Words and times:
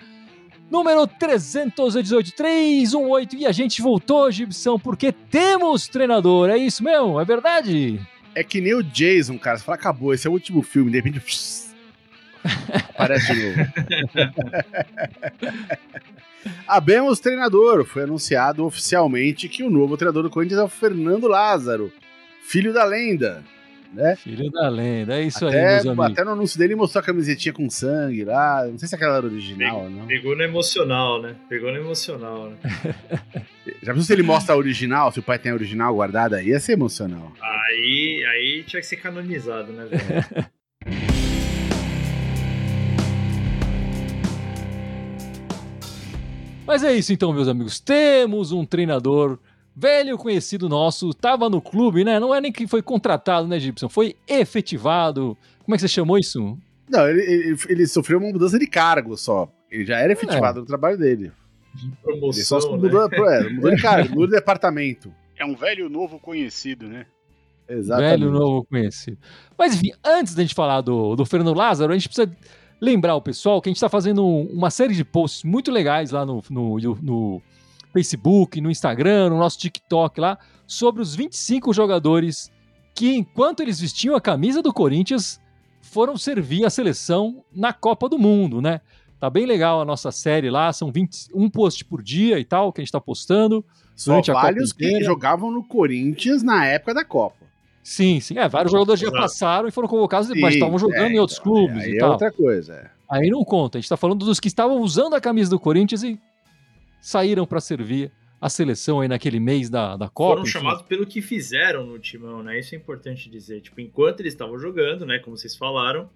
número 0.71 1.07
318, 1.07 2.33
318. 2.35 3.37
E 3.37 3.47
a 3.47 3.53
gente 3.53 3.83
voltou, 3.83 4.31
Gibson, 4.31 4.79
porque 4.79 5.13
temos 5.13 5.87
treinador. 5.89 6.49
É 6.51 6.57
isso 6.57 6.83
mesmo? 6.83 7.21
É 7.21 7.25
verdade? 7.25 8.01
É 8.35 8.43
que 8.43 8.61
nem 8.61 8.75
o 8.75 8.83
Jason, 8.83 9.39
cara. 9.39 9.59
Você 9.59 9.65
fala, 9.65 9.77
acabou, 9.77 10.15
esse 10.15 10.27
é 10.27 10.31
o 10.31 10.33
último 10.33 10.63
filme. 10.63 10.91
De 10.91 11.01
repente, 11.01 11.23
aparece 12.89 13.35
de 13.35 13.43
novo. 13.43 13.73
Abemos 16.67 17.21
treinador. 17.21 17.85
Foi 17.85 18.03
anunciado 18.03 18.65
oficialmente 18.65 19.49
que 19.49 19.63
o 19.63 19.71
novo 19.71 19.97
treinador 19.97 20.23
do 20.23 20.31
Corinthians 20.31 20.61
é 20.61 20.65
o 20.65 20.69
Fernando 20.69 21.29
Lázaro, 21.29 21.93
filho 22.43 22.73
da 22.73 22.85
lenda. 22.85 23.45
Né? 23.93 24.17
Filho 24.17 24.51
da 24.51 24.71
lenda, 24.71 25.19
é 25.19 25.23
isso 25.23 25.47
até, 25.47 25.59
aí, 25.59 25.75
meus 25.75 25.87
amigos. 25.87 26.07
Até 26.07 26.25
no 26.25 26.31
anúncio 26.31 26.59
dele 26.59 26.75
mostrou 26.75 27.03
a 27.03 27.05
camisetinha 27.05 27.53
com 27.53 27.69
sangue 27.69 28.25
lá. 28.25 28.65
Não 28.67 28.79
sei 28.79 28.89
se 28.89 28.95
aquela 28.95 29.19
era 29.19 29.27
original 29.27 29.83
ou 29.83 29.91
não. 29.91 30.07
Pegou 30.07 30.35
no 30.35 30.43
emocional, 30.43 31.21
né? 31.21 31.37
Pegou 31.47 31.71
no 31.71 31.77
emocional, 31.77 32.51
né? 32.51 32.57
Já 33.83 33.93
viu 33.93 34.03
se 34.03 34.13
ele 34.13 34.23
mostra 34.23 34.55
a 34.55 34.57
original? 34.57 35.13
Se 35.13 35.19
o 35.19 35.23
pai 35.23 35.39
tem 35.39 35.53
a 35.53 35.55
original 35.55 35.95
guardada 35.95 36.39
aí, 36.39 36.49
ia 36.49 36.61
ser 36.61 36.73
emocional. 36.73 37.33
Aí, 37.73 38.25
aí 38.27 38.63
tinha 38.65 38.81
que 38.81 38.87
ser 38.87 38.97
canonizado, 38.97 39.73
né, 39.73 39.87
velho? 39.87 40.03
Mas 46.67 46.85
é 46.85 46.93
isso 46.93 47.13
então, 47.13 47.33
meus 47.33 47.49
amigos. 47.49 47.81
Temos 47.81 48.53
um 48.53 48.65
treinador 48.67 49.39
velho 49.75 50.19
conhecido 50.19 50.69
nosso, 50.69 51.15
tava 51.15 51.49
no 51.49 51.63
clube, 51.63 52.05
né? 52.05 52.21
Não 52.21 52.35
é 52.35 52.41
nem 52.41 52.53
que 52.53 52.67
foi 52.67 52.83
contratado, 52.83 53.49
né, 53.49 53.59
Gibson? 53.59 53.89
Foi 53.89 54.15
efetivado. 54.29 55.37
Como 55.65 55.75
é 55.75 55.79
que 55.79 55.83
você 55.83 55.89
chamou 55.89 56.19
isso? 56.19 56.59
Não, 56.91 57.09
ele, 57.09 57.23
ele, 57.23 57.57
ele 57.69 57.87
sofreu 57.87 58.19
uma 58.19 58.31
mudança 58.31 58.59
de 58.59 58.67
cargo 58.67 59.17
só. 59.17 59.51
Ele 59.71 59.87
já 59.87 59.99
era 59.99 60.13
efetivado 60.13 60.61
no 60.61 60.67
trabalho 60.67 60.99
dele. 60.99 61.33
Ele 61.75 62.33
só 62.35 62.61
Promoção, 62.61 62.79
mudou, 62.79 63.09
né? 63.09 63.17
é, 63.17 63.49
mudou 63.49 63.75
de 63.75 63.81
cargo, 63.81 64.11
mudou 64.11 64.27
de 64.27 64.33
departamento. 64.37 65.13
É 65.39 65.45
um 65.45 65.57
velho 65.57 65.89
novo 65.89 66.19
conhecido, 66.19 66.87
né? 66.87 67.07
Exatamente. 67.69 68.21
Velho 68.21 68.31
novo 68.33 68.65
conhecido. 68.65 69.19
Mas 69.57 69.75
enfim, 69.75 69.93
antes 70.05 70.35
da 70.35 70.43
gente 70.43 70.55
falar 70.55 70.81
do, 70.81 71.17
do 71.17 71.25
Fernando 71.25 71.57
Lázaro, 71.57 71.93
a 71.93 71.97
gente 71.97 72.09
precisa 72.09 72.31
lembrar 72.81 73.15
o 73.15 73.23
pessoal 73.23 73.63
que 73.63 73.69
a 73.69 73.71
gente 73.71 73.77
está 73.77 73.89
fazendo 73.89 74.27
uma 74.27 74.71
série 74.71 74.95
de 74.95 75.05
posts 75.05 75.45
muito 75.45 75.71
legais 75.71 76.11
lá 76.11 76.27
no, 76.27 76.43
no, 76.51 76.79
no 77.01 77.43
Facebook, 77.93 78.61
no 78.61 78.71
Instagram, 78.71 79.31
no 79.31 79.39
nosso 79.39 79.59
TikTok 79.59 80.21
lá, 80.21 80.39
sobre 80.67 81.01
os 81.01 81.15
25 81.15 81.73
jogadores 81.73 82.51
que, 82.95 83.15
enquanto 83.15 83.61
eles 83.61 83.81
vestiam 83.81 84.17
a 84.17 84.21
camisa 84.21 84.61
do 84.61 84.73
Corinthians, 84.73 85.41
foram 85.81 86.17
servir 86.17 86.65
a 86.65 86.71
seleção 86.71 87.45
na 87.55 87.73
Copa 87.73 88.09
do 88.09 88.19
Mundo, 88.19 88.61
né? 88.61 88.81
Tá 89.21 89.31
bem 89.31 89.47
legal 89.47 89.81
a 89.81 89.85
nossa 89.85 90.11
série 90.11 90.51
lá, 90.51 90.73
são 90.73 90.91
20, 90.91 91.29
um 91.33 91.49
post 91.49 91.85
por 91.85 92.03
dia 92.03 92.41
e 92.41 92.45
tal, 92.45 92.73
que 92.73 92.81
a 92.81 92.85
gente 92.85 92.91
tá 92.91 93.01
postando. 93.01 93.65
Só 93.95 94.11
durante 94.11 94.31
a 94.33 94.35
Copa 94.35 94.47
vale 94.47 94.61
os 94.61 94.73
que 94.73 95.05
jogavam 95.05 95.51
no 95.51 95.63
Corinthians 95.63 96.43
na 96.43 96.67
época 96.67 96.95
da 96.95 97.05
Copa. 97.05 97.42
Sim, 97.83 98.21
sim. 98.21 98.39
É, 98.39 98.49
vários 98.49 98.71
jogadores 98.73 99.01
já 99.01 99.11
passaram 99.11 99.67
e 99.69 99.73
foram 99.73 99.89
convocados, 99.89 100.29
mas 100.29 100.53
Sim, 100.55 100.59
estavam 100.61 100.79
jogando 100.79 101.07
é, 101.07 101.13
em 101.13 101.19
outros 101.19 101.39
então, 101.39 101.53
clubes 101.53 101.83
Aí 101.85 101.91
e 101.93 101.97
é 101.97 101.99
tal. 101.99 102.13
outra 102.13 102.31
coisa. 102.31 102.75
é. 102.75 102.91
Aí 103.11 103.29
não 103.29 103.45
conta. 103.45 103.77
A 103.77 103.81
gente 103.81 103.89
tá 103.89 103.97
falando 103.97 104.25
dos 104.25 104.39
que 104.41 104.49
estavam 104.49 104.81
usando 104.81 105.15
a 105.15 105.21
camisa 105.21 105.51
do 105.51 105.59
Corinthians 105.59 106.03
e 106.03 106.19
saíram 107.01 107.45
para 107.47 107.61
servir 107.61 108.11
a 108.41 108.49
seleção 108.49 109.01
aí 109.01 109.09
naquele 109.09 109.39
mês 109.41 109.69
da, 109.69 109.97
da 109.97 110.09
Copa. 110.09 110.37
Foram 110.39 110.47
chamados 110.47 110.83
pelo 110.83 111.07
que 111.07 111.21
fizeram 111.21 111.85
no 111.87 111.99
timão, 111.99 112.43
né? 112.43 112.59
Isso 112.59 112.75
é 112.75 112.79
importante 112.79 113.29
dizer. 113.29 113.61
Tipo, 113.61 113.81
enquanto 113.81 114.21
eles 114.21 114.33
estavam 114.33 114.59
jogando, 114.59 115.05
né? 115.05 115.19
Como 115.19 115.37
vocês 115.37 115.55
falaram, 115.57 116.09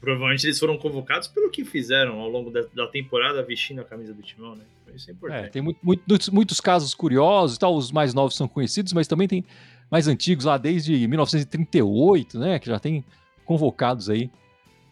provavelmente 0.00 0.44
eles 0.46 0.58
foram 0.58 0.76
convocados 0.78 1.26
pelo 1.28 1.50
que 1.50 1.64
fizeram 1.64 2.20
ao 2.20 2.28
longo 2.28 2.50
da, 2.50 2.64
da 2.74 2.86
temporada 2.86 3.42
vestindo 3.42 3.80
a 3.80 3.84
camisa 3.84 4.12
do 4.14 4.22
timão, 4.22 4.54
né? 4.54 4.64
Isso 4.94 5.10
é 5.10 5.12
É, 5.12 5.14
importante. 5.14 5.50
tem 5.50 5.62
muito- 5.62 5.80
muitos, 5.82 6.28
muitos 6.28 6.60
casos 6.60 6.94
curiosos 6.94 7.56
e 7.56 7.58
tal. 7.58 7.74
Os 7.74 7.90
mais 7.90 8.14
novos 8.14 8.36
são 8.36 8.46
conhecidos, 8.46 8.92
mas 8.92 9.08
também 9.08 9.26
tem 9.26 9.44
mais 9.90 10.08
antigos 10.08 10.44
lá 10.44 10.58
desde 10.58 11.06
1938, 11.06 12.38
né? 12.38 12.58
Que 12.58 12.66
já 12.66 12.78
tem 12.78 13.04
convocados 13.44 14.10
aí 14.10 14.30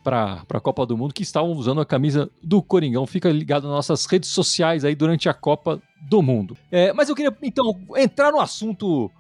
para 0.02 0.44
a 0.50 0.60
Copa 0.60 0.84
do 0.84 0.96
Mundo 0.96 1.14
que 1.14 1.22
estavam 1.22 1.52
usando 1.52 1.80
a 1.80 1.86
camisa 1.86 2.30
do 2.42 2.62
Coringão. 2.62 3.06
Fica 3.06 3.30
ligado 3.30 3.64
nas 3.64 3.72
nossas 3.88 4.04
redes 4.06 4.28
sociais 4.28 4.84
aí 4.84 4.94
durante 4.94 5.28
a 5.28 5.34
Copa 5.34 5.80
do 6.02 6.22
Mundo. 6.22 6.56
É, 6.70 6.92
mas 6.92 7.08
eu 7.08 7.14
queria 7.14 7.34
então 7.42 7.80
entrar 7.96 8.30
no 8.30 8.38
assunto 8.38 9.10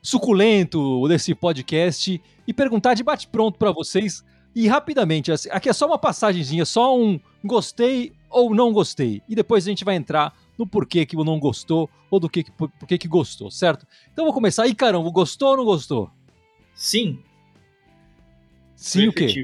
suculento 0.00 1.06
desse 1.08 1.34
podcast 1.34 2.22
e 2.46 2.54
perguntar 2.54 2.94
de 2.94 3.02
bate-pronto 3.02 3.58
para 3.58 3.72
vocês. 3.72 4.24
E 4.54 4.66
rapidamente, 4.66 5.30
assim, 5.30 5.48
aqui 5.50 5.68
é 5.68 5.72
só 5.72 5.86
uma 5.86 5.98
passagenzinha, 5.98 6.64
só 6.64 6.96
um 6.96 7.20
gostei 7.44 8.12
ou 8.30 8.54
não 8.54 8.72
gostei. 8.72 9.22
E 9.28 9.34
depois 9.34 9.66
a 9.66 9.70
gente 9.70 9.84
vai 9.84 9.96
entrar 9.96 10.32
no 10.58 10.66
porquê 10.66 11.06
que 11.06 11.16
não 11.16 11.38
gostou 11.38 11.88
ou 12.10 12.18
do 12.18 12.28
que, 12.28 12.42
que- 12.42 12.50
por, 12.52 12.68
porquê 12.70 12.98
que 12.98 13.06
gostou, 13.08 13.50
certo? 13.50 13.86
Então 14.12 14.24
vou 14.24 14.34
começar. 14.34 14.64
aí, 14.64 14.74
caramba, 14.74 15.08
gostou 15.10 15.50
ou 15.50 15.56
não 15.58 15.64
gostou? 15.64 16.10
Sim. 16.74 17.20
Sim, 18.74 19.08
o 19.08 19.12
quê? 19.12 19.42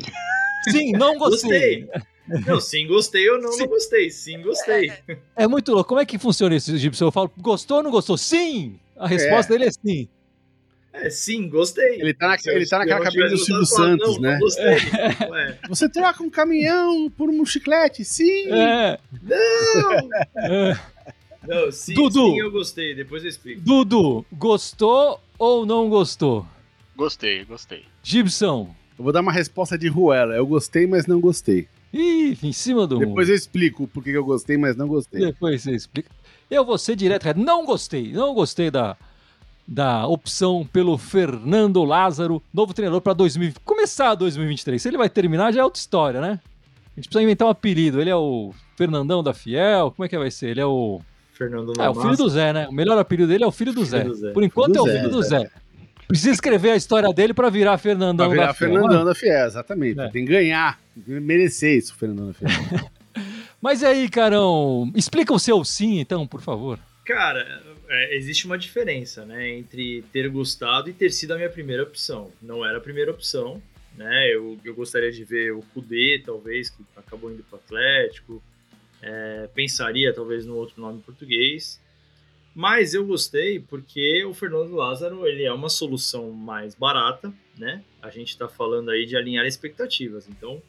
Sim, 0.70 0.92
não 0.92 1.16
gostei. 1.18 1.82
Gostei. 1.84 2.02
Não, 2.46 2.58
sim, 2.60 2.86
gostei 2.86 3.28
ou 3.28 3.38
não, 3.40 3.52
Sim. 3.52 3.60
não 3.60 3.68
gostei. 3.68 4.10
Sim, 4.10 4.42
gostei. 4.42 4.90
É 5.36 5.46
muito 5.46 5.72
louco. 5.72 5.88
Como 5.88 6.00
é 6.00 6.06
que 6.06 6.18
funciona 6.18 6.54
isso, 6.56 6.74
Gibson? 6.76 7.04
Eu 7.06 7.12
falo, 7.12 7.30
gostou 7.38 7.78
ou 7.78 7.82
não 7.82 7.90
gostou? 7.90 8.16
Sim! 8.16 8.80
A 8.96 9.06
resposta 9.06 9.52
dele 9.52 9.66
é 9.66 9.70
sim. 9.72 10.08
É, 10.94 11.10
sim, 11.10 11.48
gostei. 11.48 12.00
Ele 12.00 12.14
tá, 12.14 12.28
na, 12.28 12.36
ele 12.46 12.66
tá 12.66 12.78
naquela 12.78 13.00
cabine 13.02 13.28
do 13.28 13.36
Silvio 13.36 13.66
Santos, 13.66 14.14
não, 14.14 14.22
né? 14.22 14.32
Não 14.34 14.38
gostei. 14.38 14.76
Ué, 15.28 15.58
Você 15.68 15.88
troca 15.88 16.22
um 16.22 16.30
caminhão 16.30 17.10
por 17.10 17.28
um 17.28 17.44
chiclete? 17.44 18.04
Sim! 18.04 18.52
É, 18.52 18.98
não! 19.20 20.08
é. 20.38 20.78
Não, 21.46 21.70
sim, 21.72 21.94
Dudu. 21.94 22.30
sim, 22.30 22.38
eu 22.38 22.50
gostei. 22.50 22.94
Depois 22.94 23.24
eu 23.24 23.28
explico. 23.28 23.60
Dudu, 23.60 24.24
gostou 24.32 25.20
ou 25.36 25.66
não 25.66 25.90
gostou? 25.90 26.46
Gostei, 26.96 27.44
gostei. 27.44 27.84
Gibson, 28.02 28.74
Eu 28.96 29.02
vou 29.02 29.12
dar 29.12 29.20
uma 29.20 29.32
resposta 29.32 29.76
de 29.76 29.88
Ruela. 29.88 30.34
Eu 30.34 30.46
gostei, 30.46 30.86
mas 30.86 31.06
não 31.06 31.20
gostei. 31.20 31.66
ih, 31.92 32.38
em 32.40 32.52
cima 32.52 32.86
do 32.86 32.98
Depois 33.00 33.28
eu 33.28 33.34
explico 33.34 33.88
por 33.88 34.02
que 34.02 34.12
que 34.12 34.16
eu 34.16 34.24
gostei, 34.24 34.56
mas 34.56 34.76
não 34.76 34.86
gostei. 34.86 35.20
Depois 35.20 35.60
você 35.62 35.72
explica. 35.72 36.08
Eu 36.48 36.64
vou 36.64 36.78
ser 36.78 36.94
direto, 36.94 37.24
reto. 37.24 37.40
não 37.40 37.66
gostei, 37.66 38.12
não 38.12 38.32
gostei 38.32 38.70
da, 38.70 38.96
da 39.66 40.06
opção 40.06 40.68
pelo 40.72 40.98
Fernando 40.98 41.82
Lázaro, 41.84 42.42
novo 42.52 42.74
treinador 42.74 43.00
para 43.00 43.12
2020. 43.14 43.60
Começar 43.64 44.14
2023. 44.14 44.80
Se 44.80 44.88
ele 44.88 44.98
vai 44.98 45.08
terminar, 45.08 45.52
já 45.52 45.60
é 45.60 45.64
outra 45.64 45.80
história, 45.80 46.20
né? 46.20 46.40
A 46.96 47.00
gente 47.00 47.08
precisa 47.08 47.22
inventar 47.22 47.48
um 47.48 47.50
apelido. 47.50 48.00
Ele 48.00 48.10
é 48.10 48.16
o 48.16 48.54
Fernandão 48.76 49.22
da 49.22 49.32
Fiel. 49.32 49.90
Como 49.90 50.04
é 50.04 50.08
que 50.08 50.18
vai 50.18 50.30
ser? 50.30 50.50
Ele 50.50 50.60
é 50.60 50.66
o. 50.66 51.00
Fernando 51.32 51.72
Ah, 51.78 51.84
é 51.86 51.88
o 51.88 51.94
filho 51.94 52.16
do 52.16 52.28
Zé, 52.28 52.52
né? 52.52 52.68
O 52.68 52.72
melhor 52.72 52.96
apelido 52.96 53.26
dele 53.28 53.42
é 53.42 53.46
o 53.46 53.50
filho 53.50 53.72
do, 53.72 53.84
Zé. 53.84 54.04
do 54.04 54.14
Zé. 54.14 54.30
Por 54.30 54.44
enquanto 54.44 54.76
é 54.76 54.80
o 54.80 54.84
Filho 54.84 54.94
do 54.94 55.00
filho 55.00 55.10
do 55.10 55.22
Zé. 55.22 55.50
Precisa 56.06 56.30
escrever 56.30 56.70
a 56.70 56.76
história 56.76 57.12
dele 57.12 57.34
para 57.34 57.50
virar 57.50 57.76
Fernandão 57.78 58.26
Pra 58.26 58.34
virar 58.34 58.46
da 58.48 58.54
Fiel. 58.54 58.70
Fernandão 58.70 59.04
da 59.04 59.14
Fiel, 59.14 59.46
exatamente. 59.46 59.98
É. 59.98 60.08
Tem 60.10 60.24
que 60.24 60.30
ganhar. 60.30 60.78
Tem 60.94 61.02
que 61.02 61.20
merecer 61.20 61.76
isso, 61.76 61.94
Fernandão 61.96 62.28
da 62.28 62.34
Fiel. 62.34 62.50
Mas 63.60 63.82
e 63.82 63.86
aí, 63.86 64.08
Carão? 64.08 64.92
Explica 64.94 65.32
o 65.32 65.38
seu 65.38 65.64
sim, 65.64 65.98
então, 65.98 66.26
por 66.26 66.40
favor. 66.40 66.78
Cara, 67.04 67.62
é, 67.88 68.16
existe 68.16 68.46
uma 68.46 68.56
diferença, 68.56 69.26
né, 69.26 69.50
entre 69.50 70.02
ter 70.10 70.28
gostado 70.28 70.88
e 70.88 70.92
ter 70.92 71.10
sido 71.10 71.32
a 71.32 71.36
minha 71.36 71.50
primeira 71.50 71.82
opção. 71.82 72.32
Não 72.40 72.64
era 72.64 72.78
a 72.78 72.80
primeira 72.80 73.10
opção, 73.10 73.62
né? 73.94 74.34
Eu, 74.34 74.58
eu 74.64 74.74
gostaria 74.74 75.12
de 75.12 75.22
ver 75.22 75.52
o 75.52 75.60
Kudê, 75.74 76.22
talvez, 76.24 76.70
que 76.70 76.82
acabou 76.96 77.30
indo 77.30 77.42
para 77.44 77.56
o 77.56 77.60
Atlético. 77.60 78.42
É, 79.02 79.48
pensaria, 79.54 80.12
talvez, 80.14 80.46
no 80.46 80.56
outro 80.56 80.80
nome 80.80 81.02
português. 81.02 81.80
Mas 82.54 82.94
eu 82.94 83.04
gostei 83.04 83.58
porque 83.58 84.24
o 84.24 84.32
Fernando 84.32 84.74
Lázaro 84.74 85.26
ele 85.26 85.42
é 85.42 85.52
uma 85.52 85.68
solução 85.68 86.30
mais 86.30 86.74
barata, 86.74 87.32
né? 87.58 87.84
A 88.00 88.10
gente 88.10 88.28
está 88.28 88.48
falando 88.48 88.90
aí 88.90 89.04
de 89.04 89.16
alinhar 89.16 89.44
expectativas. 89.44 90.28
Então, 90.28 90.62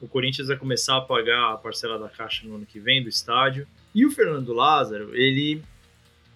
o 0.00 0.06
Corinthians 0.06 0.48
vai 0.48 0.56
começar 0.56 0.98
a 0.98 1.00
pagar 1.00 1.52
a 1.52 1.56
parcela 1.56 1.98
da 1.98 2.08
caixa 2.08 2.46
no 2.46 2.56
ano 2.56 2.66
que 2.66 2.78
vem 2.78 3.02
do 3.02 3.08
estádio. 3.08 3.66
E 3.94 4.04
o 4.04 4.10
Fernando 4.10 4.52
Lázaro, 4.52 5.14
ele, 5.14 5.62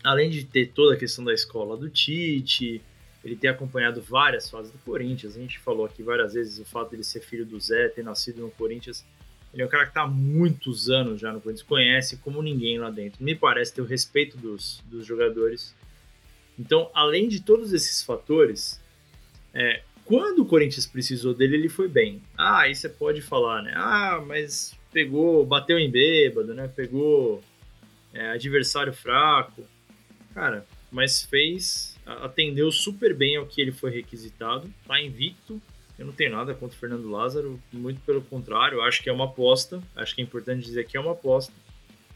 além 0.05 0.31
de 0.31 0.45
ter 0.45 0.69
toda 0.69 0.95
a 0.95 0.99
questão 0.99 1.25
da 1.25 1.35
escola 1.35 1.77
do 1.77 1.91
Tite, 1.91 2.81
ele 3.25 3.35
ter 3.35 3.49
acompanhado 3.49 4.01
várias 4.01 4.49
fases 4.49 4.71
do 4.71 4.79
Corinthians, 4.79 5.37
a 5.37 5.41
gente 5.41 5.59
falou 5.59 5.85
aqui 5.85 6.03
várias 6.03 6.35
vezes 6.35 6.59
o 6.59 6.65
fato 6.65 6.93
dele 6.93 7.03
ser 7.03 7.21
filho 7.21 7.45
do 7.45 7.59
Zé, 7.59 7.89
ter 7.89 8.05
nascido 8.05 8.41
no 8.41 8.51
Corinthians. 8.51 9.05
Ele 9.53 9.63
é 9.63 9.67
um 9.67 9.69
cara 9.69 9.85
que 9.85 9.91
está 9.91 10.03
há 10.03 10.07
muitos 10.07 10.89
anos 10.89 11.21
já 11.21 11.33
no 11.33 11.41
Corinthians, 11.41 11.67
conhece 11.67 12.19
como 12.19 12.41
ninguém 12.41 12.79
lá 12.79 12.91
dentro. 12.91 13.25
Me 13.25 13.35
parece 13.35 13.75
ter 13.75 13.81
o 13.81 13.87
respeito 13.87 14.37
dos, 14.37 14.83
dos 14.87 15.05
jogadores. 15.05 15.75
Então, 16.57 16.91
além 16.95 17.29
de 17.29 17.41
todos 17.41 17.73
esses 17.73 18.03
fatores, 18.03 18.81
é, 19.53 19.83
quando 20.05 20.43
o 20.43 20.47
Corinthians 20.47 20.87
precisou 20.87 21.35
dele, 21.35 21.57
ele 21.57 21.69
foi 21.69 21.89
bem. 21.89 22.23
Ah, 22.37 22.61
aí 22.61 22.75
você 22.75 22.89
pode 22.89 23.21
falar, 23.21 23.63
né? 23.63 23.73
Ah, 23.75 24.23
mas 24.25 24.78
pegou, 24.93 25.45
bateu 25.45 25.79
em 25.79 25.91
bêbado, 25.91 26.55
né? 26.55 26.69
Pegou 26.69 27.43
é, 28.13 28.31
adversário 28.31 28.93
fraco. 28.93 29.63
Cara, 30.35 30.67
mas 30.91 31.23
fez, 31.23 31.99
atendeu 32.07 32.71
super 32.71 33.15
bem 33.15 33.37
ao 33.37 33.47
que 33.47 33.61
ele 33.61 33.73
foi 33.73 33.91
requisitado, 33.91 34.73
tá 34.87 35.01
invicto. 35.01 35.61
Eu 35.99 36.07
não 36.07 36.13
tenho 36.13 36.31
nada 36.31 36.55
contra 36.55 36.77
o 36.77 36.79
Fernando 36.79 37.11
Lázaro, 37.11 37.61
muito 37.73 38.01
pelo 38.03 38.23
contrário, 38.23 38.81
acho 38.81 39.03
que 39.03 39.09
é 39.09 39.13
uma 39.13 39.25
aposta, 39.25 39.83
acho 39.97 40.15
que 40.15 40.21
é 40.21 40.25
importante 40.25 40.65
dizer 40.65 40.87
que 40.87 40.97
é 40.97 41.01
uma 41.01 41.13
aposta. 41.13 41.53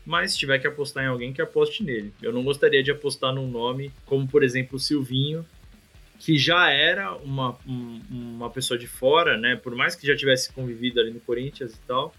Mas 0.05 0.33
se 0.33 0.39
tiver 0.39 0.59
que 0.59 0.67
apostar 0.67 1.05
em 1.05 1.09
alguém, 1.09 1.33
que 1.33 1.43
aposte 1.43 1.83
nele. 1.83 2.13
Eu 2.23 2.33
não 2.33 2.43
gostaria 2.43 2.83
de 2.83 2.91
apostar 2.91 3.35
num 3.35 3.49
nome 3.49 3.93
como, 4.07 4.27
por 4.27 4.43
exemplo, 4.43 4.77
o 4.77 4.81
Silvinho, 4.81 5.45
que 6.19 6.39
já 6.39 6.71
era 6.71 7.15
uma, 7.17 7.57
uma 8.11 8.51
pessoa 8.51 8.79
de 8.79 8.87
fora, 8.87 9.37
né? 9.37 9.57
Por 9.57 9.75
mais 9.75 9.95
que 9.95 10.07
já 10.07 10.17
tivesse 10.17 10.53
convivido 10.53 11.01
ali 11.01 11.11
no 11.11 11.21
Corinthians 11.21 11.73
e 11.75 11.81
tal, 11.87 12.15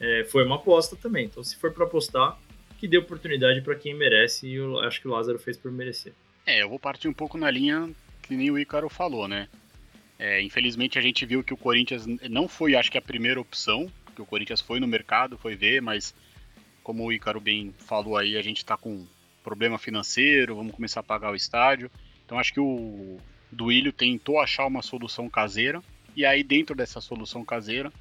é, 0.00 0.24
foi 0.24 0.44
uma 0.44 0.56
aposta 0.56 0.96
também. 0.96 1.26
Então, 1.26 1.42
se 1.42 1.56
for 1.56 1.72
para 1.72 1.84
apostar, 1.84 2.38
que 2.78 2.86
dê 2.86 2.98
oportunidade 2.98 3.60
para 3.62 3.74
quem 3.74 3.94
merece, 3.94 4.46
e 4.46 4.54
eu 4.54 4.78
acho 4.80 5.00
que 5.00 5.08
o 5.08 5.10
Lázaro 5.10 5.38
fez 5.38 5.56
por 5.56 5.70
merecer. 5.72 6.12
É, 6.44 6.62
eu 6.62 6.68
vou 6.68 6.78
partir 6.78 7.08
um 7.08 7.12
pouco 7.12 7.36
na 7.38 7.50
linha 7.50 7.90
que 8.22 8.34
nem 8.34 8.50
o 8.50 8.58
Ícaro 8.58 8.88
falou, 8.88 9.28
né? 9.28 9.48
É, 10.18 10.40
infelizmente 10.42 10.98
a 10.98 11.02
gente 11.02 11.24
viu 11.26 11.44
que 11.44 11.54
o 11.54 11.56
Corinthians 11.56 12.06
não 12.28 12.48
foi, 12.48 12.74
acho 12.74 12.90
que 12.90 12.98
a 12.98 13.02
primeira 13.02 13.40
opção, 13.40 13.90
que 14.14 14.22
o 14.22 14.26
Corinthians 14.26 14.60
foi 14.60 14.80
no 14.80 14.86
mercado, 14.86 15.38
foi 15.38 15.54
ver, 15.54 15.80
mas 15.82 16.14
como 16.82 17.04
o 17.04 17.12
Ícaro 17.12 17.40
bem 17.40 17.74
falou 17.78 18.16
aí, 18.16 18.36
a 18.36 18.42
gente 18.42 18.58
está 18.58 18.76
com 18.76 19.06
problema 19.44 19.78
financeiro, 19.78 20.56
vamos 20.56 20.74
começar 20.74 21.00
a 21.00 21.04
pagar 21.04 21.32
o 21.32 21.36
estádio. 21.36 21.90
Então 22.24 22.38
acho 22.38 22.52
que 22.52 22.60
o 22.60 23.18
Duílio 23.52 23.92
tentou 23.92 24.40
achar 24.40 24.66
uma 24.66 24.82
solução 24.82 25.28
caseira, 25.28 25.82
e 26.16 26.24
aí 26.24 26.42
dentro 26.42 26.74
dessa 26.74 27.00
solução 27.00 27.44
caseira, 27.44 27.92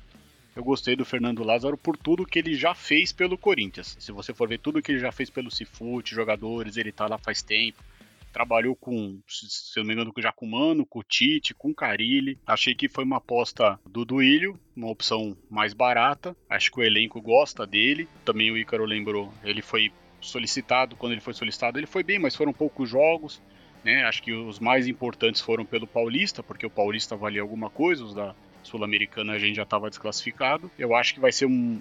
eu 0.55 0.63
gostei 0.63 0.95
do 0.95 1.03
Fernando 1.03 1.43
Lázaro 1.43 1.77
por 1.77 1.97
tudo 1.97 2.25
que 2.25 2.39
ele 2.39 2.55
já 2.55 2.73
fez 2.73 3.11
pelo 3.11 3.37
Corinthians. 3.37 3.97
Se 3.99 4.11
você 4.11 4.33
for 4.33 4.47
ver 4.47 4.59
tudo 4.59 4.81
que 4.81 4.93
ele 4.93 4.99
já 4.99 5.11
fez 5.11 5.29
pelo 5.29 5.51
Cifute, 5.51 6.15
jogadores, 6.15 6.77
ele 6.77 6.93
tá 6.93 7.07
lá 7.07 7.17
faz 7.17 7.41
tempo. 7.41 7.83
Trabalhou 8.31 8.75
com, 8.75 9.19
se 9.27 9.77
eu 9.79 9.83
não 9.83 9.87
me 9.87 9.93
engano, 9.93 10.13
com 10.35 10.45
Mano, 10.45 10.85
com 10.85 10.99
o 10.99 11.03
Tite, 11.03 11.53
com 11.53 11.69
o 11.71 11.75
Carilli. 11.75 12.37
Achei 12.45 12.73
que 12.73 12.87
foi 12.87 13.03
uma 13.03 13.17
aposta 13.17 13.79
do 13.85 14.05
Duílio, 14.05 14.59
uma 14.75 14.89
opção 14.89 15.37
mais 15.49 15.73
barata. 15.73 16.35
Acho 16.49 16.71
que 16.71 16.79
o 16.79 16.83
elenco 16.83 17.21
gosta 17.21 17.65
dele. 17.65 18.07
Também 18.23 18.51
o 18.51 18.57
Ícaro 18.57 18.85
lembrou, 18.85 19.33
ele 19.43 19.61
foi 19.61 19.91
solicitado, 20.21 20.95
quando 20.95 21.11
ele 21.11 21.21
foi 21.21 21.33
solicitado, 21.33 21.77
ele 21.77 21.85
foi 21.85 22.03
bem, 22.03 22.17
mas 22.17 22.35
foram 22.35 22.53
poucos 22.53 22.89
jogos. 22.89 23.41
Né? 23.83 24.03
Acho 24.03 24.23
que 24.23 24.33
os 24.33 24.59
mais 24.59 24.87
importantes 24.87 25.41
foram 25.41 25.65
pelo 25.65 25.85
Paulista, 25.85 26.41
porque 26.41 26.65
o 26.65 26.69
Paulista 26.69 27.15
valia 27.15 27.41
alguma 27.41 27.69
coisa, 27.69 28.03
os 28.03 28.15
da, 28.15 28.35
Sul-Americana 28.65 29.33
a 29.33 29.39
gente 29.39 29.55
já 29.55 29.63
estava 29.63 29.89
desclassificado. 29.89 30.69
Eu 30.77 30.95
acho 30.95 31.13
que 31.13 31.19
vai 31.19 31.31
ser 31.31 31.45
um, 31.45 31.79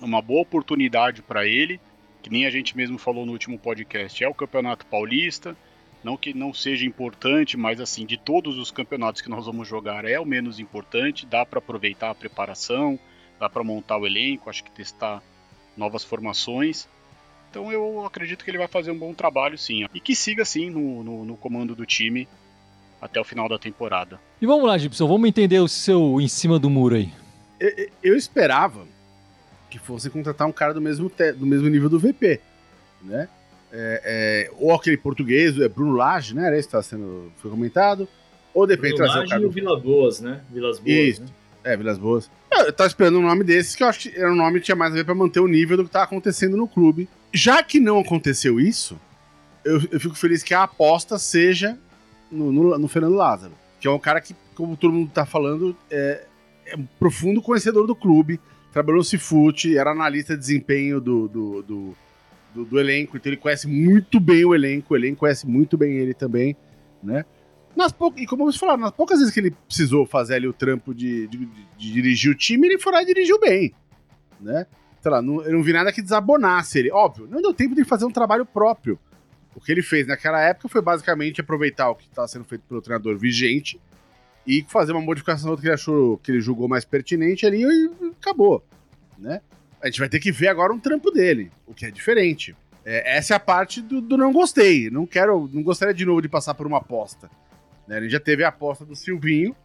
uma 0.00 0.20
boa 0.20 0.42
oportunidade 0.42 1.22
para 1.22 1.46
ele, 1.46 1.80
que 2.22 2.30
nem 2.30 2.44
a 2.44 2.50
gente 2.50 2.76
mesmo 2.76 2.98
falou 2.98 3.24
no 3.24 3.32
último 3.32 3.58
podcast, 3.58 4.22
é 4.22 4.28
o 4.28 4.34
Campeonato 4.34 4.84
Paulista. 4.86 5.56
Não 6.02 6.16
que 6.16 6.34
não 6.34 6.52
seja 6.52 6.84
importante, 6.84 7.56
mas 7.56 7.80
assim, 7.80 8.04
de 8.04 8.16
todos 8.16 8.58
os 8.58 8.72
campeonatos 8.72 9.20
que 9.20 9.30
nós 9.30 9.46
vamos 9.46 9.68
jogar, 9.68 10.04
é 10.04 10.18
o 10.18 10.26
menos 10.26 10.58
importante. 10.58 11.24
Dá 11.24 11.46
para 11.46 11.60
aproveitar 11.60 12.10
a 12.10 12.14
preparação, 12.14 12.98
dá 13.38 13.48
para 13.48 13.62
montar 13.62 13.98
o 13.98 14.06
elenco, 14.06 14.50
acho 14.50 14.64
que 14.64 14.70
testar 14.72 15.22
novas 15.76 16.02
formações. 16.02 16.88
Então 17.48 17.70
eu 17.70 18.04
acredito 18.04 18.44
que 18.44 18.50
ele 18.50 18.58
vai 18.58 18.66
fazer 18.66 18.90
um 18.90 18.98
bom 18.98 19.14
trabalho 19.14 19.56
sim. 19.56 19.86
E 19.94 20.00
que 20.00 20.16
siga 20.16 20.44
sim 20.44 20.70
no, 20.70 21.04
no, 21.04 21.24
no 21.24 21.36
comando 21.36 21.76
do 21.76 21.86
time 21.86 22.26
até 23.02 23.20
o 23.20 23.24
final 23.24 23.48
da 23.48 23.58
temporada. 23.58 24.20
E 24.40 24.46
vamos 24.46 24.64
lá, 24.64 24.78
Gibson, 24.78 25.08
vamos 25.08 25.28
entender 25.28 25.58
o 25.58 25.66
seu 25.66 26.20
em 26.20 26.28
cima 26.28 26.56
do 26.56 26.70
muro 26.70 26.94
aí. 26.94 27.12
Eu, 27.58 27.88
eu 28.00 28.16
esperava 28.16 28.86
que 29.68 29.76
fosse 29.76 30.08
contratar 30.08 30.46
um 30.46 30.52
cara 30.52 30.72
do 30.72 30.80
mesmo, 30.80 31.10
te, 31.10 31.32
do 31.32 31.44
mesmo 31.44 31.68
nível 31.68 31.88
do 31.88 31.98
VP, 31.98 32.40
né? 33.02 33.28
É, 33.72 34.02
é, 34.04 34.50
ou 34.58 34.72
aquele 34.72 34.96
português, 34.96 35.58
é 35.58 35.68
Bruno 35.68 35.94
Lage, 35.94 36.34
né? 36.34 36.46
Era 36.46 36.56
esse 36.56 36.68
que 36.68 36.72
tá 36.72 36.82
sendo, 36.82 37.32
foi 37.38 37.50
comentado. 37.50 38.06
Ou 38.54 38.66
de 38.66 38.74
repente 38.74 38.96
trazer 38.96 39.24
o 39.24 39.28
cara. 39.28 39.40
Do... 39.40 39.50
Vila 39.50 39.80
Boas, 39.80 40.20
né? 40.20 40.42
Vilas 40.50 40.78
Boas. 40.78 40.96
Isso. 40.96 41.22
Né? 41.22 41.28
É, 41.64 41.76
Vilas 41.76 41.98
Boas. 41.98 42.30
Eu 42.52 42.72
tava 42.72 42.86
esperando 42.86 43.18
um 43.18 43.22
nome 43.22 43.42
desses 43.42 43.74
que 43.74 43.82
eu 43.82 43.88
acho 43.88 44.10
que 44.10 44.16
era 44.16 44.30
um 44.30 44.36
nome 44.36 44.60
que 44.60 44.66
tinha 44.66 44.76
mais 44.76 44.92
a 44.92 44.96
ver 44.96 45.04
pra 45.04 45.14
manter 45.14 45.40
o 45.40 45.48
nível 45.48 45.76
do 45.76 45.84
que 45.84 45.90
tava 45.90 46.04
acontecendo 46.04 46.56
no 46.56 46.68
clube. 46.68 47.08
Já 47.32 47.62
que 47.62 47.80
não 47.80 47.98
aconteceu 47.98 48.60
isso, 48.60 49.00
eu, 49.64 49.80
eu 49.90 49.98
fico 49.98 50.14
feliz 50.14 50.42
que 50.42 50.52
a 50.52 50.64
aposta 50.64 51.18
seja 51.18 51.78
no, 52.32 52.50
no, 52.50 52.78
no, 52.78 52.88
Fernando 52.88 53.14
Lázaro, 53.14 53.52
que 53.78 53.86
é 53.86 53.90
um 53.90 53.98
cara 53.98 54.20
que, 54.20 54.34
como 54.54 54.76
todo 54.76 54.92
mundo 54.92 55.10
tá 55.12 55.26
falando, 55.26 55.76
é, 55.90 56.24
é 56.66 56.76
um 56.76 56.86
profundo 56.98 57.42
conhecedor 57.42 57.86
do 57.86 57.94
clube, 57.94 58.40
trabalhou 58.72 58.98
no 58.98 59.04
Cifute, 59.04 59.76
era 59.76 59.90
analista 59.90 60.34
de 60.34 60.40
desempenho 60.40 61.00
do, 61.00 61.28
do, 61.28 61.62
do, 61.62 61.96
do, 62.54 62.64
do 62.64 62.80
elenco, 62.80 63.16
então 63.16 63.30
ele 63.30 63.36
conhece 63.36 63.68
muito 63.68 64.18
bem 64.18 64.44
o 64.44 64.54
elenco, 64.54 64.94
o 64.94 64.96
elenco 64.96 65.20
conhece 65.20 65.46
muito 65.46 65.76
bem 65.76 65.92
ele 65.98 66.14
também, 66.14 66.56
né? 67.02 67.24
Nas 67.76 67.92
pou... 67.92 68.12
E 68.16 68.26
como 68.26 68.44
você 68.44 68.58
falou, 68.58 68.76
nas 68.76 68.92
poucas 68.92 69.18
vezes 69.18 69.32
que 69.32 69.40
ele 69.40 69.50
precisou 69.50 70.06
fazer 70.06 70.34
ali 70.34 70.46
o 70.46 70.52
trampo 70.52 70.94
de, 70.94 71.26
de, 71.26 71.38
de 71.78 71.92
dirigir 71.92 72.30
o 72.30 72.34
time, 72.34 72.66
ele 72.66 72.78
foi 72.78 72.92
lá 72.92 73.02
e 73.02 73.06
dirigiu 73.06 73.38
bem, 73.38 73.74
né? 74.40 74.66
Sei 75.00 75.10
lá, 75.10 75.20
não, 75.20 75.42
eu 75.42 75.52
não 75.52 75.62
vi 75.62 75.72
nada 75.72 75.92
que 75.92 76.00
desabonasse 76.00 76.78
ele. 76.78 76.92
Óbvio, 76.92 77.26
não 77.28 77.42
deu 77.42 77.52
tempo 77.52 77.74
de 77.74 77.84
fazer 77.84 78.04
um 78.04 78.10
trabalho 78.10 78.46
próprio. 78.46 78.98
O 79.54 79.60
que 79.60 79.70
ele 79.70 79.82
fez 79.82 80.06
naquela 80.06 80.40
época 80.40 80.68
foi 80.68 80.80
basicamente 80.80 81.40
aproveitar 81.40 81.90
o 81.90 81.94
que 81.94 82.06
estava 82.06 82.26
sendo 82.28 82.44
feito 82.44 82.62
pelo 82.62 82.80
treinador 82.80 83.16
vigente 83.18 83.80
e 84.46 84.64
fazer 84.68 84.92
uma 84.92 85.00
modificação 85.00 85.56
que 85.56 85.62
ele 85.62 85.74
achou 85.74 86.18
que 86.18 86.30
ele 86.30 86.40
julgou 86.40 86.68
mais 86.68 86.84
pertinente 86.84 87.46
ali 87.46 87.62
e 87.62 88.12
acabou, 88.20 88.64
né? 89.18 89.40
A 89.80 89.86
gente 89.86 90.00
vai 90.00 90.08
ter 90.08 90.20
que 90.20 90.32
ver 90.32 90.48
agora 90.48 90.72
um 90.72 90.78
trampo 90.78 91.10
dele, 91.10 91.50
o 91.66 91.74
que 91.74 91.86
é 91.86 91.90
diferente. 91.90 92.56
É, 92.84 93.16
essa 93.16 93.34
é 93.34 93.36
a 93.36 93.40
parte 93.40 93.80
do, 93.80 94.00
do, 94.00 94.16
não 94.16 94.32
gostei. 94.32 94.90
Não 94.90 95.06
quero, 95.06 95.48
não 95.52 95.62
gostaria 95.62 95.94
de 95.94 96.04
novo 96.04 96.22
de 96.22 96.28
passar 96.28 96.54
por 96.54 96.66
uma 96.66 96.78
aposta. 96.78 97.30
Né? 97.86 98.00
Gente 98.00 98.10
já 98.10 98.20
teve 98.20 98.44
a 98.44 98.48
aposta 98.48 98.84
do 98.84 98.94
Silvinho, 98.94 99.56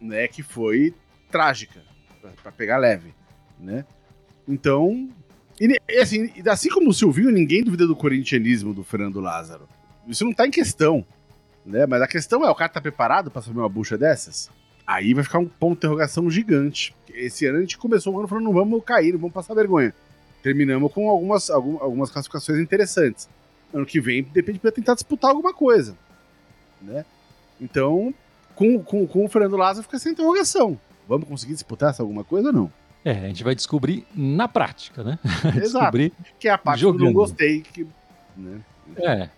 né, 0.00 0.26
que 0.28 0.42
foi 0.42 0.94
trágica 1.30 1.80
para 2.42 2.52
pegar 2.52 2.78
leve, 2.78 3.14
né? 3.58 3.84
Então, 4.48 5.08
e 5.60 5.98
assim, 5.98 6.32
assim 6.46 6.70
como 6.70 6.88
o 6.88 6.94
Silvinho, 6.94 7.30
ninguém 7.30 7.62
duvida 7.62 7.86
do 7.86 7.94
corintianismo 7.94 8.72
do 8.72 8.82
Fernando 8.82 9.20
Lázaro. 9.20 9.68
Isso 10.08 10.24
não 10.24 10.32
tá 10.32 10.46
em 10.46 10.50
questão. 10.50 11.04
Né? 11.66 11.84
Mas 11.86 12.00
a 12.00 12.08
questão 12.08 12.44
é, 12.44 12.50
o 12.50 12.54
cara 12.54 12.70
tá 12.70 12.80
preparado 12.80 13.30
para 13.30 13.42
saber 13.42 13.58
uma 13.58 13.68
bucha 13.68 13.98
dessas? 13.98 14.50
Aí 14.86 15.12
vai 15.12 15.22
ficar 15.22 15.38
um 15.38 15.46
ponto 15.46 15.72
de 15.72 15.78
interrogação 15.78 16.30
gigante. 16.30 16.96
Esse 17.12 17.46
ano 17.46 17.58
a 17.58 17.60
gente 17.60 17.76
começou 17.76 18.14
o 18.14 18.18
ano 18.18 18.26
falando, 18.26 18.44
não 18.44 18.52
vamos 18.52 18.82
cair, 18.84 19.12
não 19.12 19.20
vamos 19.20 19.34
passar 19.34 19.54
vergonha. 19.54 19.94
Terminamos 20.42 20.90
com 20.92 21.10
algumas, 21.10 21.50
algumas 21.50 22.10
classificações 22.10 22.58
interessantes. 22.58 23.28
Ano 23.72 23.84
que 23.84 24.00
vem, 24.00 24.22
depende 24.22 24.58
para 24.58 24.72
tentar 24.72 24.94
disputar 24.94 25.30
alguma 25.30 25.52
coisa. 25.52 25.96
Né? 26.80 27.04
Então, 27.60 28.14
com, 28.54 28.82
com, 28.82 29.06
com 29.06 29.24
o 29.24 29.28
Fernando 29.28 29.56
Lázaro 29.56 29.84
fica 29.84 29.96
essa 29.96 30.08
interrogação. 30.08 30.80
Vamos 31.06 31.28
conseguir 31.28 31.52
disputar 31.52 31.90
essa 31.90 32.02
alguma 32.02 32.24
coisa 32.24 32.48
ou 32.48 32.52
não? 32.54 32.72
É, 33.04 33.12
a 33.12 33.28
gente 33.28 33.42
vai 33.42 33.54
descobrir 33.54 34.06
na 34.14 34.46
prática, 34.46 35.02
né? 35.02 35.18
Exato. 35.56 35.60
descobrir 35.60 36.12
que 36.38 36.48
é 36.48 36.52
a 36.52 36.58
parte 36.58 36.80
jogando. 36.80 36.98
que 36.98 37.04
eu 37.04 37.06
não 37.06 37.12
gostei. 37.14 37.60
Que, 37.62 37.86
né? 38.36 38.60
É. 38.96 39.28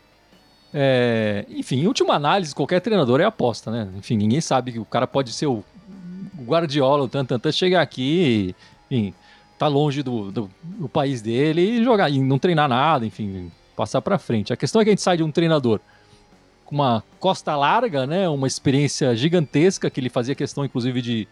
é. 0.75 1.47
Enfim, 1.49 1.81
em 1.81 1.87
última 1.87 2.14
análise, 2.14 2.54
qualquer 2.54 2.81
treinador 2.81 3.21
é 3.21 3.25
aposta, 3.25 3.71
né? 3.71 3.88
Enfim, 3.97 4.16
ninguém 4.16 4.40
sabe 4.40 4.73
que 4.73 4.78
o 4.78 4.85
cara 4.85 5.07
pode 5.07 5.33
ser 5.33 5.47
o 5.47 5.64
Guardiola, 6.42 7.04
o 7.04 7.09
Tantantan, 7.09 7.52
chegar 7.52 7.83
aqui 7.83 8.54
e, 8.90 8.95
enfim, 8.95 9.14
tá 9.59 9.69
longe 9.69 10.02
do, 10.02 10.33
do, 10.33 10.50
do, 10.62 10.88
país 10.88 11.23
dele 11.23 11.62
e 11.62 11.85
jogar, 11.85 12.11
e 12.11 12.21
não 12.21 12.38
treinar 12.38 12.69
nada, 12.69 13.07
enfim, 13.07 13.50
passar 13.76 14.02
para 14.02 14.19
frente. 14.19 14.52
A 14.52 14.57
questão 14.57 14.81
é 14.81 14.85
que 14.85 14.90
a 14.90 14.92
gente 14.92 15.02
sai 15.02 15.16
de 15.16 15.23
um 15.23 15.31
treinador 15.31 15.78
com 16.64 16.75
uma 16.75 17.04
costa 17.21 17.54
larga, 17.54 18.07
né? 18.07 18.28
Uma 18.28 18.47
experiência 18.47 19.14
gigantesca, 19.14 19.88
que 19.88 20.00
ele 20.00 20.09
fazia 20.09 20.35
questão, 20.35 20.64
inclusive, 20.64 21.00
de 21.00 21.28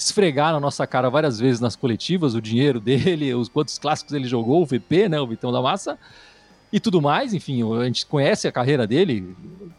esfregar 0.00 0.52
na 0.52 0.58
nossa 0.60 0.86
cara 0.86 1.10
várias 1.10 1.38
vezes 1.38 1.60
nas 1.60 1.76
coletivas 1.76 2.34
o 2.34 2.40
dinheiro 2.40 2.80
dele, 2.80 3.34
os 3.34 3.48
quantos 3.48 3.78
clássicos 3.78 4.14
ele 4.14 4.26
jogou, 4.26 4.62
o 4.62 4.66
VP, 4.66 5.08
né, 5.10 5.20
o 5.20 5.26
Vitão 5.26 5.52
da 5.52 5.60
Massa, 5.60 5.98
e 6.72 6.80
tudo 6.80 7.02
mais. 7.02 7.34
Enfim, 7.34 7.62
a 7.78 7.84
gente 7.84 8.06
conhece 8.06 8.48
a 8.48 8.52
carreira 8.52 8.86
dele, 8.86 9.36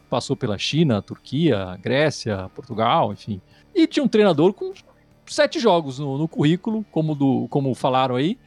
passou 0.10 0.36
pela 0.36 0.58
China, 0.58 1.02
Turquia, 1.02 1.78
Grécia, 1.82 2.50
Portugal, 2.54 3.12
enfim. 3.12 3.42
E 3.74 3.88
tinha 3.88 4.04
um 4.04 4.08
treinador 4.08 4.54
com 4.54 4.74
sete 5.26 5.60
jogos 5.60 5.98
no, 5.98 6.18
no 6.18 6.28
currículo, 6.28 6.86
como, 6.92 7.16
do, 7.16 7.48
como 7.50 7.74
falaram 7.74 8.16
aí. 8.16 8.38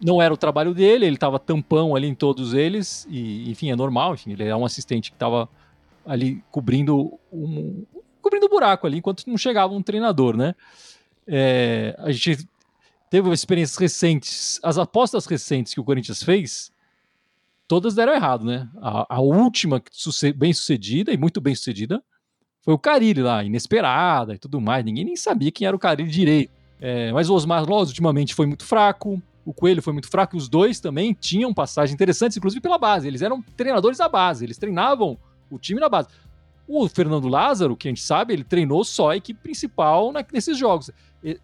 Não 0.00 0.22
era 0.22 0.32
o 0.32 0.36
trabalho 0.36 0.72
dele, 0.72 1.06
ele 1.06 1.16
estava 1.16 1.38
tampão 1.38 1.96
ali 1.96 2.06
em 2.06 2.14
todos 2.14 2.54
eles, 2.54 3.06
e 3.08 3.50
enfim, 3.50 3.70
é 3.70 3.76
normal, 3.76 4.14
enfim, 4.14 4.32
ele 4.32 4.44
é 4.44 4.54
um 4.54 4.64
assistente 4.64 5.10
que 5.10 5.16
estava 5.16 5.48
ali 6.04 6.42
cobrindo 6.50 7.12
um, 7.32 7.84
cobrindo 8.20 8.48
buraco 8.48 8.86
ali, 8.86 8.98
enquanto 8.98 9.24
não 9.26 9.36
chegava 9.36 9.72
um 9.74 9.82
treinador, 9.82 10.36
né? 10.36 10.54
É, 11.26 11.94
a 11.98 12.10
gente 12.10 12.48
teve 13.10 13.30
experiências 13.30 13.78
recentes, 13.78 14.60
as 14.62 14.78
apostas 14.78 15.26
recentes 15.26 15.74
que 15.74 15.80
o 15.80 15.84
Corinthians 15.84 16.22
fez, 16.22 16.72
todas 17.68 17.94
deram 17.94 18.14
errado, 18.14 18.44
né? 18.44 18.68
A, 18.80 19.16
a 19.16 19.20
última 19.20 19.82
bem 20.36 20.52
sucedida 20.52 21.12
e 21.12 21.16
muito 21.16 21.40
bem 21.40 21.54
sucedida 21.54 22.02
foi 22.62 22.74
o 22.74 22.78
Carilli 22.78 23.22
lá, 23.22 23.42
inesperada 23.42 24.34
e 24.34 24.38
tudo 24.38 24.60
mais. 24.60 24.84
Ninguém 24.84 25.04
nem 25.04 25.16
sabia 25.16 25.50
quem 25.50 25.66
era 25.66 25.74
o 25.74 25.78
Carilli 25.78 26.10
direito. 26.10 26.52
É, 26.80 27.12
mas 27.12 27.28
o 27.28 27.34
Osmar 27.34 27.64
Loz 27.64 27.88
ultimamente 27.88 28.34
foi 28.34 28.46
muito 28.46 28.64
fraco. 28.64 29.20
O 29.44 29.52
Coelho 29.52 29.82
foi 29.82 29.92
muito 29.92 30.08
fraco. 30.08 30.36
E 30.36 30.38
os 30.38 30.48
dois 30.48 30.80
também 30.80 31.12
tinham 31.12 31.52
passagens 31.52 31.94
interessantes, 31.94 32.36
inclusive 32.36 32.60
pela 32.60 32.78
base. 32.78 33.08
Eles 33.08 33.22
eram 33.22 33.42
treinadores 33.56 33.98
da 33.98 34.08
base. 34.08 34.44
Eles 34.44 34.58
treinavam 34.58 35.18
o 35.50 35.58
time 35.58 35.80
na 35.80 35.88
base. 35.88 36.08
O 36.66 36.88
Fernando 36.88 37.28
Lázaro, 37.28 37.76
que 37.76 37.88
a 37.88 37.90
gente 37.90 38.02
sabe, 38.02 38.32
ele 38.32 38.44
treinou 38.44 38.84
só 38.84 39.10
a 39.10 39.16
equipe 39.16 39.40
principal 39.40 40.12
nesses 40.32 40.56
jogos. 40.56 40.90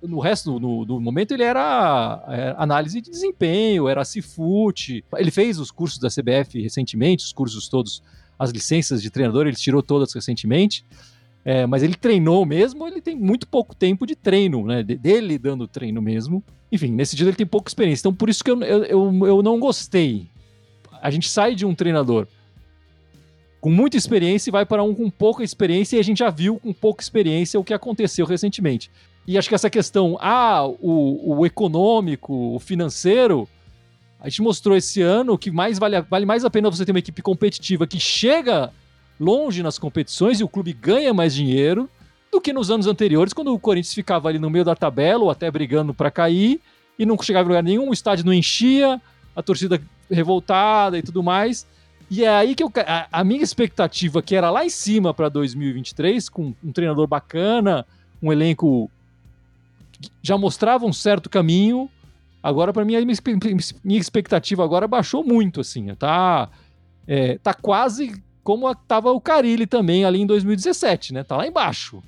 No 0.03 0.21
resto 0.21 0.59
no, 0.59 0.85
do 0.85 1.01
momento, 1.01 1.33
ele 1.33 1.43
era, 1.43 2.25
era, 2.29 2.57
análise 2.59 3.01
de 3.01 3.11
desempenho, 3.11 3.89
era 3.89 4.05
Cifute. 4.05 5.05
Ele 5.17 5.31
fez 5.31 5.59
os 5.59 5.71
cursos 5.71 5.99
da 5.99 6.09
CBF 6.09 6.61
recentemente, 6.61 7.25
os 7.25 7.33
cursos 7.33 7.69
todos, 7.69 8.03
as 8.39 8.51
licenças 8.51 9.03
de 9.03 9.11
treinador, 9.11 9.47
ele 9.47 9.57
tirou 9.57 9.83
todas 9.83 10.13
recentemente. 10.13 10.85
É, 11.45 11.67
mas 11.67 11.83
ele 11.83 11.95
treinou 11.95 12.45
mesmo, 12.45 12.87
ele 12.87 13.01
tem 13.01 13.17
muito 13.17 13.47
pouco 13.47 13.75
tempo 13.75 14.07
de 14.07 14.15
treino, 14.15 14.67
né? 14.67 14.83
Dele 14.83 15.39
dando 15.39 15.67
treino 15.67 16.03
mesmo. 16.03 16.43
Enfim, 16.71 16.93
nesse 16.93 17.17
dia 17.17 17.27
ele 17.27 17.37
tem 17.37 17.47
pouca 17.47 17.71
experiência. 17.71 18.03
Então, 18.03 18.15
por 18.15 18.29
isso 18.29 18.45
que 18.45 18.51
eu, 18.51 18.61
eu, 18.63 18.85
eu, 18.85 19.27
eu 19.27 19.43
não 19.43 19.59
gostei. 19.59 20.29
A 21.01 21.11
gente 21.11 21.29
sai 21.29 21.55
de 21.55 21.65
um 21.65 21.75
treinador 21.75 22.27
com 23.61 23.71
muita 23.71 23.97
experiência 23.97 24.51
e 24.51 24.53
vai 24.53 24.65
para 24.65 24.83
um 24.83 24.95
com 24.95 25.11
pouca 25.11 25.43
experiência, 25.43 25.97
e 25.97 26.01
a 26.01 26.05
gente 26.05 26.19
já 26.19 26.31
viu 26.31 26.59
com 26.59 26.73
pouca 26.73 27.03
experiência 27.03 27.59
o 27.59 27.65
que 27.65 27.75
aconteceu 27.75 28.25
recentemente. 28.25 28.91
E 29.27 29.37
acho 29.37 29.49
que 29.49 29.55
essa 29.55 29.69
questão, 29.69 30.17
ah, 30.21 30.67
o, 30.67 31.37
o 31.39 31.47
econômico, 31.47 32.55
o 32.55 32.59
financeiro, 32.59 33.49
a 34.21 34.29
gente 34.29 34.43
mostrou 34.43 34.77
esse 34.77 35.03
ano 35.03 35.37
que 35.37 35.51
mais 35.51 35.79
vale, 35.79 36.01
vale 36.03 36.25
mais 36.25 36.45
a 36.45 36.51
pena 36.51 36.71
você 36.71 36.85
ter 36.85 36.93
uma 36.93 36.99
equipe 36.99 37.21
competitiva 37.21 37.87
que 37.87 38.01
chega 38.01 38.73
longe 39.19 39.63
nas 39.63 39.79
competições 39.79 40.41
e 40.41 40.45
o 40.45 40.49
clube 40.49 40.73
ganha 40.73 41.13
mais 41.13 41.35
dinheiro 41.35 41.91
do 42.31 42.41
que 42.41 42.53
nos 42.53 42.71
anos 42.71 42.87
anteriores, 42.87 43.33
quando 43.33 43.53
o 43.53 43.59
Corinthians 43.59 43.95
ficava 43.95 44.29
ali 44.29 44.39
no 44.39 44.51
meio 44.51 44.65
da 44.65 44.77
tabela 44.77 45.25
ou 45.25 45.31
até 45.31 45.51
brigando 45.51 45.93
para 45.93 46.11
cair 46.11 46.61
e 46.99 47.07
não 47.07 47.21
chegava 47.21 47.47
em 47.47 47.49
lugar 47.49 47.63
nenhum, 47.63 47.89
o 47.89 47.93
estádio 47.93 48.25
não 48.25 48.33
enchia, 48.33 49.01
a 49.35 49.43
torcida 49.43 49.81
revoltada 50.11 50.99
e 50.99 51.03
tudo 51.03 51.23
mais. 51.23 51.67
E 52.11 52.25
é 52.25 52.29
aí 52.29 52.55
que 52.55 52.63
eu, 52.63 52.73
a, 52.87 53.21
a 53.21 53.25
minha 53.25 53.43
expectativa, 53.43 54.23
que 54.23 54.35
era 54.35 54.51
lá 54.51 54.65
em 54.65 54.71
cima 54.71 55.13
para 55.13 55.29
2023, 55.29 56.29
com 56.29 56.55
um 56.65 56.73
treinador 56.73 57.07
bacana, 57.07 57.87
um 58.23 58.33
elenco 58.33 58.91
que 59.93 60.11
já 60.23 60.39
mostrava 60.39 60.87
um 60.87 60.93
certo 60.93 61.29
caminho. 61.29 61.91
Agora, 62.43 62.73
para 62.73 62.85
mim, 62.85 62.97
a 62.97 63.01
minha 63.01 64.01
expectativa 64.01 64.65
agora 64.65 64.89
baixou 64.89 65.23
muito, 65.23 65.61
assim. 65.61 65.95
Tá, 65.95 66.49
é, 67.07 67.37
tá 67.39 67.53
quase 67.53 68.23
como 68.43 68.71
estava 68.71 69.13
o 69.13 69.21
Carilli 69.21 69.67
também 69.67 70.07
ali 70.07 70.23
em 70.23 70.27
2017, 70.27 71.13
né? 71.13 71.23
Tá 71.23 71.37
lá 71.37 71.47
embaixo. 71.47 72.03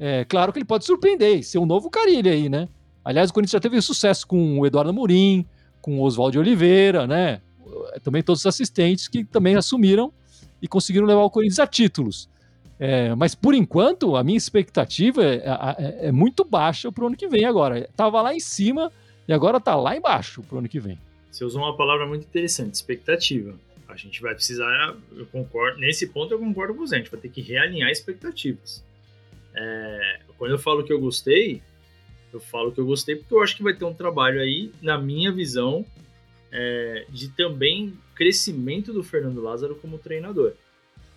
É 0.00 0.24
claro 0.24 0.52
que 0.52 0.58
ele 0.58 0.64
pode 0.64 0.84
surpreender, 0.84 1.44
ser 1.44 1.58
um 1.58 1.66
novo 1.66 1.90
Carilli 1.90 2.28
aí, 2.28 2.48
né? 2.48 2.68
Aliás, 3.04 3.30
o 3.30 3.32
Corinthians 3.32 3.52
já 3.52 3.60
teve 3.60 3.80
sucesso 3.80 4.26
com 4.26 4.58
o 4.58 4.66
Eduardo 4.66 4.92
Murim, 4.92 5.46
com 5.80 5.98
o 5.98 6.02
Oswaldo 6.02 6.40
Oliveira, 6.40 7.06
né? 7.06 7.40
Também 8.02 8.22
todos 8.22 8.40
os 8.40 8.46
assistentes 8.46 9.08
que 9.08 9.24
também 9.24 9.56
assumiram 9.56 10.12
e 10.60 10.68
conseguiram 10.68 11.06
levar 11.06 11.22
o 11.22 11.30
Corinthians 11.30 11.58
a 11.58 11.66
títulos. 11.66 12.28
É, 12.80 13.14
mas 13.14 13.34
por 13.34 13.54
enquanto, 13.54 14.14
a 14.14 14.22
minha 14.22 14.38
expectativa 14.38 15.24
é, 15.24 15.42
é, 15.78 16.08
é 16.08 16.12
muito 16.12 16.44
baixa 16.44 16.92
para 16.92 17.04
o 17.04 17.06
ano 17.08 17.16
que 17.16 17.26
vem 17.26 17.44
agora. 17.44 17.88
Tava 17.96 18.22
lá 18.22 18.34
em 18.34 18.40
cima 18.40 18.92
e 19.26 19.32
agora 19.32 19.60
tá 19.60 19.74
lá 19.74 19.96
embaixo 19.96 20.42
para 20.42 20.56
o 20.56 20.58
ano 20.58 20.68
que 20.68 20.78
vem. 20.78 20.98
Você 21.30 21.44
usou 21.44 21.62
uma 21.62 21.76
palavra 21.76 22.06
muito 22.06 22.24
interessante, 22.24 22.74
expectativa. 22.74 23.54
A 23.88 23.96
gente 23.96 24.20
vai 24.20 24.34
precisar, 24.34 24.96
eu 25.16 25.26
concordo, 25.26 25.80
nesse 25.80 26.06
ponto 26.06 26.32
eu 26.32 26.38
concordo 26.38 26.74
com 26.74 26.86
você, 26.86 26.96
a 26.96 26.98
gente 26.98 27.10
vai 27.10 27.20
ter 27.20 27.28
que 27.28 27.40
realinhar 27.40 27.90
expectativas. 27.90 28.84
É, 29.54 30.20
quando 30.36 30.52
eu 30.52 30.58
falo 30.58 30.84
que 30.84 30.92
eu 30.92 31.00
gostei, 31.00 31.62
eu 32.32 32.38
falo 32.38 32.70
que 32.70 32.78
eu 32.78 32.86
gostei 32.86 33.16
porque 33.16 33.34
eu 33.34 33.42
acho 33.42 33.56
que 33.56 33.62
vai 33.62 33.74
ter 33.74 33.84
um 33.84 33.94
trabalho 33.94 34.40
aí, 34.40 34.70
na 34.80 34.98
minha 34.98 35.32
visão, 35.32 35.84
é, 36.52 37.06
de 37.08 37.28
também 37.28 37.94
crescimento 38.14 38.92
do 38.92 39.02
Fernando 39.02 39.40
Lázaro 39.40 39.76
como 39.76 39.98
treinador. 39.98 40.52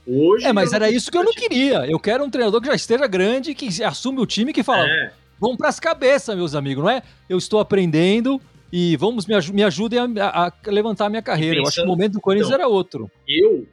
Hoje 0.05 0.45
é, 0.45 0.53
mas 0.53 0.73
era 0.73 0.89
isso 0.89 1.11
que 1.11 1.17
eu 1.17 1.23
não 1.23 1.33
queria. 1.33 1.85
Eu 1.85 1.99
quero 1.99 2.23
um 2.23 2.29
treinador 2.29 2.59
que 2.59 2.67
já 2.67 2.75
esteja 2.75 3.07
grande, 3.07 3.53
que 3.53 3.83
assume 3.83 4.19
o 4.19 4.25
time 4.25 4.51
que 4.51 4.63
fala: 4.63 4.87
é. 4.87 5.13
vamos 5.39 5.57
para 5.57 5.69
as 5.69 5.79
cabeças, 5.79 6.35
meus 6.35 6.55
amigos, 6.55 6.83
não 6.83 6.89
é? 6.89 7.03
Eu 7.29 7.37
estou 7.37 7.59
aprendendo 7.59 8.41
e 8.71 8.95
vamos 8.97 9.25
me, 9.25 9.35
aj 9.35 9.51
me 9.51 9.63
ajudem 9.63 9.99
a, 9.99 10.47
a, 10.47 10.53
levantar 10.67 11.05
a 11.05 11.09
minha 11.09 11.21
carreira. 11.21 11.57
Pensando, 11.57 11.63
eu 11.63 11.67
acho 11.67 11.81
que 11.81 11.83
o 11.83 11.87
momento 11.87 12.13
do 12.13 12.21
Corinthians 12.21 12.49
então, 12.49 12.59
era 12.59 12.67
outro. 12.67 13.11
Eu, 13.27 13.67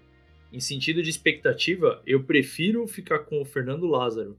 em 0.53 0.61
sentido 0.61 1.03
de 1.03 1.09
expectativa, 1.09 2.03
eu 2.07 2.25
prefiro 2.25 2.87
ficar 2.87 3.21
com 3.21 3.41
o 3.41 3.45
Fernando 3.45 3.87
Lázaro, 3.87 4.37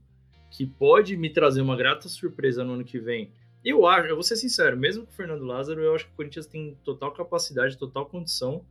que 0.50 0.66
pode 0.66 1.16
me 1.16 1.30
trazer 1.30 1.60
uma 1.60 1.76
grata 1.76 2.08
surpresa 2.08 2.62
no 2.62 2.74
ano 2.74 2.84
que 2.84 2.98
vem 2.98 3.30
eu 3.64 3.86
acho, 3.86 4.08
eu 4.08 4.14
vou 4.14 4.22
ser 4.22 4.36
sincero, 4.36 4.76
mesmo 4.76 5.04
com 5.04 5.12
o 5.12 5.14
Fernando 5.14 5.44
Lázaro, 5.44 5.82
eu 5.82 5.94
acho 5.94 6.06
que 6.06 6.12
o 6.12 6.16
Corinthians 6.16 6.46
tem 6.46 6.76
total 6.84 7.12
capacidade, 7.12 7.76
total 7.76 8.06
condição 8.06 8.62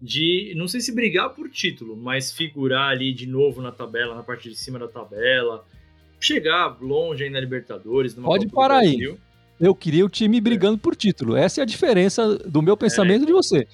de, 0.00 0.52
não 0.56 0.68
sei 0.68 0.80
se 0.80 0.94
brigar 0.94 1.30
por 1.30 1.48
título, 1.48 1.96
mas 1.96 2.32
figurar 2.32 2.90
ali 2.90 3.12
de 3.12 3.26
novo 3.26 3.60
na 3.60 3.72
tabela, 3.72 4.14
na 4.14 4.22
parte 4.22 4.48
de 4.48 4.56
cima 4.56 4.78
da 4.78 4.86
tabela, 4.86 5.64
chegar 6.20 6.76
longe 6.80 7.24
aí 7.24 7.30
na 7.30 7.40
Libertadores. 7.40 8.14
Pode 8.14 8.46
Copa 8.46 8.56
parar 8.56 8.78
aí. 8.78 9.16
Eu 9.58 9.74
queria 9.74 10.04
o 10.04 10.08
time 10.08 10.40
brigando 10.40 10.76
é. 10.76 10.80
por 10.80 10.94
título. 10.94 11.34
Essa 11.34 11.60
é 11.60 11.62
a 11.62 11.66
diferença 11.66 12.36
do 12.38 12.62
meu 12.62 12.76
pensamento 12.76 13.24
é. 13.24 13.26
de 13.26 13.32
você. 13.32 13.66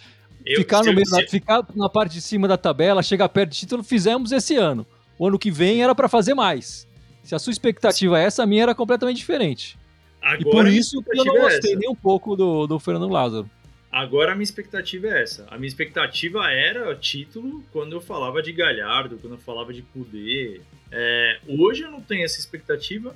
Eu, 0.47 0.57
ficar, 0.57 0.83
no 0.83 0.93
meio, 0.93 1.07
se... 1.07 1.27
ficar 1.27 1.67
na 1.75 1.89
parte 1.89 2.15
de 2.15 2.21
cima 2.21 2.47
da 2.49 2.57
tabela, 2.57 3.03
chegar 3.03 3.29
perto 3.29 3.51
de 3.51 3.59
título, 3.59 3.83
fizemos 3.83 4.33
esse 4.33 4.57
ano. 4.57 4.87
O 5.19 5.27
ano 5.27 5.39
que 5.39 5.51
vem 5.51 5.83
era 5.83 5.95
para 5.95 6.09
fazer 6.09 6.35
mais. 6.35 6.87
Se 7.23 7.35
a 7.35 7.39
sua 7.39 7.51
expectativa 7.51 8.19
é 8.19 8.25
essa, 8.25 8.43
a 8.43 8.47
minha 8.47 8.63
era 8.63 8.75
completamente 8.75 9.17
diferente. 9.17 9.79
Agora, 10.25 10.41
e 10.41 10.45
por 10.45 10.67
isso 10.67 11.03
que 11.03 11.19
eu 11.19 11.25
não 11.25 11.35
gostei 11.35 11.75
é 11.75 11.77
nem 11.77 11.91
um 11.91 11.95
pouco 11.95 12.35
do, 12.35 12.67
do 12.67 12.79
Fernando 12.81 13.09
Lázaro. 13.09 13.49
Agora 13.93 14.33
a 14.33 14.35
minha 14.35 14.43
expectativa 14.43 15.07
é 15.09 15.23
essa. 15.23 15.47
A 15.51 15.59
minha 15.59 15.69
expectativa 15.69 16.51
era 16.51 16.97
título 16.97 17.63
quando 17.71 17.93
eu 17.93 18.01
falava 18.01 18.43
de 18.43 18.51
Galhardo, 18.51 19.19
quando 19.19 19.35
eu 19.35 19.39
falava 19.39 19.71
de 19.71 19.83
Kudê. 19.83 20.63
É, 20.91 21.39
hoje 21.47 21.83
eu 21.83 21.91
não 21.91 22.01
tenho 22.01 22.25
essa 22.25 22.41
expectativa, 22.41 23.15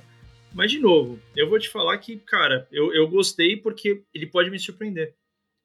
mas 0.53 0.71
de 0.71 0.79
novo, 0.79 1.19
eu 1.35 1.49
vou 1.49 1.57
te 1.57 1.67
falar 1.67 1.97
que, 1.97 2.17
cara, 2.17 2.67
eu, 2.71 2.93
eu 2.93 3.07
gostei 3.07 3.57
porque 3.57 4.03
ele 4.13 4.27
pode 4.27 4.51
me 4.51 4.59
surpreender. 4.59 5.15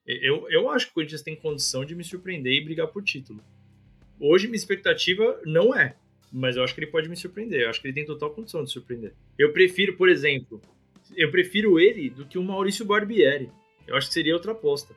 Eu, 0.07 0.49
eu 0.51 0.71
acho 0.71 0.87
que 0.87 0.93
o 0.93 0.95
Corinthians 0.95 1.23
tem 1.23 1.37
condição 1.37 1.85
de 1.85 1.95
me 1.95 2.05
surpreender 2.05 2.55
e 2.55 2.65
brigar 2.65 2.89
por 2.89 3.03
título. 3.03 3.41
Hoje 4.19 4.47
minha 4.47 4.57
expectativa 4.57 5.39
não 5.45 5.75
é, 5.75 5.95
mas 6.33 6.57
eu 6.57 6.65
acho 6.65 6.75
que 6.75 6.81
ele 6.81 6.91
pode 6.91 7.09
me 7.09 7.17
surpreender. 7.17 7.61
Eu 7.61 7.71
acho 7.71 7.81
que 7.81 7.87
ele 7.87 7.95
tem 7.95 8.07
total 8.07 8.31
condição 8.31 8.65
de 8.65 8.71
surpreender. 8.71 9.13
Eu 9.39 9.53
prefiro, 9.53 9.97
por 9.97 10.09
exemplo, 10.09 10.61
eu 11.17 11.31
prefiro 11.31 11.79
ele 11.79 12.11
do 12.11 12.27
que 12.27 12.39
o 12.39 12.43
Maurício 12.43 12.85
Barbieri. 12.85 13.51
Eu 13.87 13.97
acho 13.97 14.09
que 14.09 14.15
seria 14.15 14.35
outra 14.35 14.53
aposta. 14.53 14.95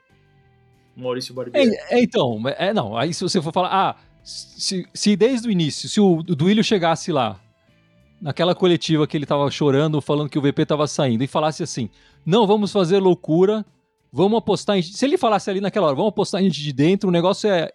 O 0.96 1.02
Maurício 1.02 1.34
Barbieri. 1.34 1.76
É, 1.76 1.98
é, 1.98 2.02
então, 2.02 2.42
é, 2.58 2.74
não. 2.74 2.98
Aí 2.98 3.14
se 3.14 3.24
você 3.24 3.42
for 3.42 3.54
falar, 3.54 3.70
ah, 3.72 3.96
se, 4.24 4.88
se 4.94 5.16
desde 5.16 5.48
o 5.48 5.52
início, 5.52 5.88
se 5.88 6.00
o 6.00 6.22
Duílio 6.24 6.64
chegasse 6.64 7.12
lá, 7.12 7.40
naquela 8.22 8.56
coletiva 8.56 9.08
que 9.08 9.16
ele 9.16 9.26
tava 9.26 9.50
chorando, 9.50 10.02
falando 10.02 10.30
que 10.30 10.40
o 10.40 10.42
VP 10.42 10.66
tava 10.66 10.88
saindo, 10.88 11.24
e 11.24 11.28
falasse 11.28 11.64
assim: 11.64 11.90
não, 12.26 12.46
vamos 12.48 12.72
fazer 12.72 13.00
loucura, 13.00 13.66
vamos 14.12 14.38
apostar 14.38 14.78
em. 14.78 14.82
Se 14.82 15.06
ele 15.06 15.18
falasse 15.18 15.50
ali 15.50 15.62
naquela 15.62 15.88
hora, 15.88 15.96
vamos 15.96 16.10
apostar 16.10 16.42
em 16.42 16.46
gente 16.46 16.62
de 16.62 16.74
dentro, 16.74 17.10
o 17.10 17.12
negócio 17.12 17.50
é. 17.50 17.72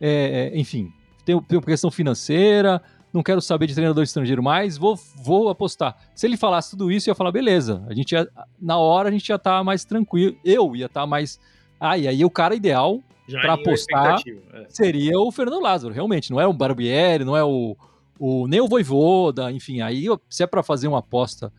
é, 0.00 0.50
é 0.54 0.58
enfim, 0.58 0.90
tem, 1.24 1.40
tem 1.42 1.58
uma 1.58 1.64
questão 1.64 1.90
financeira, 1.90 2.82
não 3.12 3.22
quero 3.22 3.40
saber 3.40 3.66
de 3.66 3.74
treinador 3.74 4.02
estrangeiro 4.02 4.42
mais, 4.42 4.78
vou, 4.78 4.96
vou 5.16 5.48
apostar. 5.48 5.96
Se 6.14 6.26
ele 6.26 6.36
falasse 6.36 6.70
tudo 6.70 6.90
isso, 6.90 7.08
eu 7.08 7.12
ia 7.12 7.14
falar, 7.14 7.30
beleza. 7.30 7.84
A 7.88 7.94
gente 7.94 8.12
ia, 8.12 8.26
na 8.60 8.78
hora 8.78 9.08
a 9.08 9.12
gente 9.12 9.22
estar 9.22 9.38
tá 9.38 9.64
mais 9.64 9.84
tranquilo. 9.84 10.36
Eu 10.44 10.74
ia 10.74 10.86
estar 10.86 11.02
tá 11.02 11.06
mais. 11.06 11.38
Ah, 11.78 11.98
e 11.98 12.08
aí 12.08 12.24
o 12.24 12.30
cara 12.30 12.54
ideal 12.54 13.00
para 13.40 13.54
apostar 13.54 14.20
é. 14.26 14.66
seria 14.68 15.18
o 15.18 15.30
Fernando 15.30 15.60
Lázaro, 15.60 15.92
realmente. 15.92 16.30
Não 16.30 16.40
é 16.40 16.46
o 16.46 16.52
Barbieri, 16.52 17.24
não 17.24 17.36
é 17.36 17.44
o, 17.44 17.76
o 18.18 18.46
nem 18.46 18.60
o 18.60 18.68
Voivoda, 18.68 19.52
enfim. 19.52 19.80
Aí 19.80 20.06
se 20.28 20.42
é 20.42 20.46
para 20.46 20.62
fazer 20.62 20.88
uma 20.88 21.00
aposta 21.00 21.52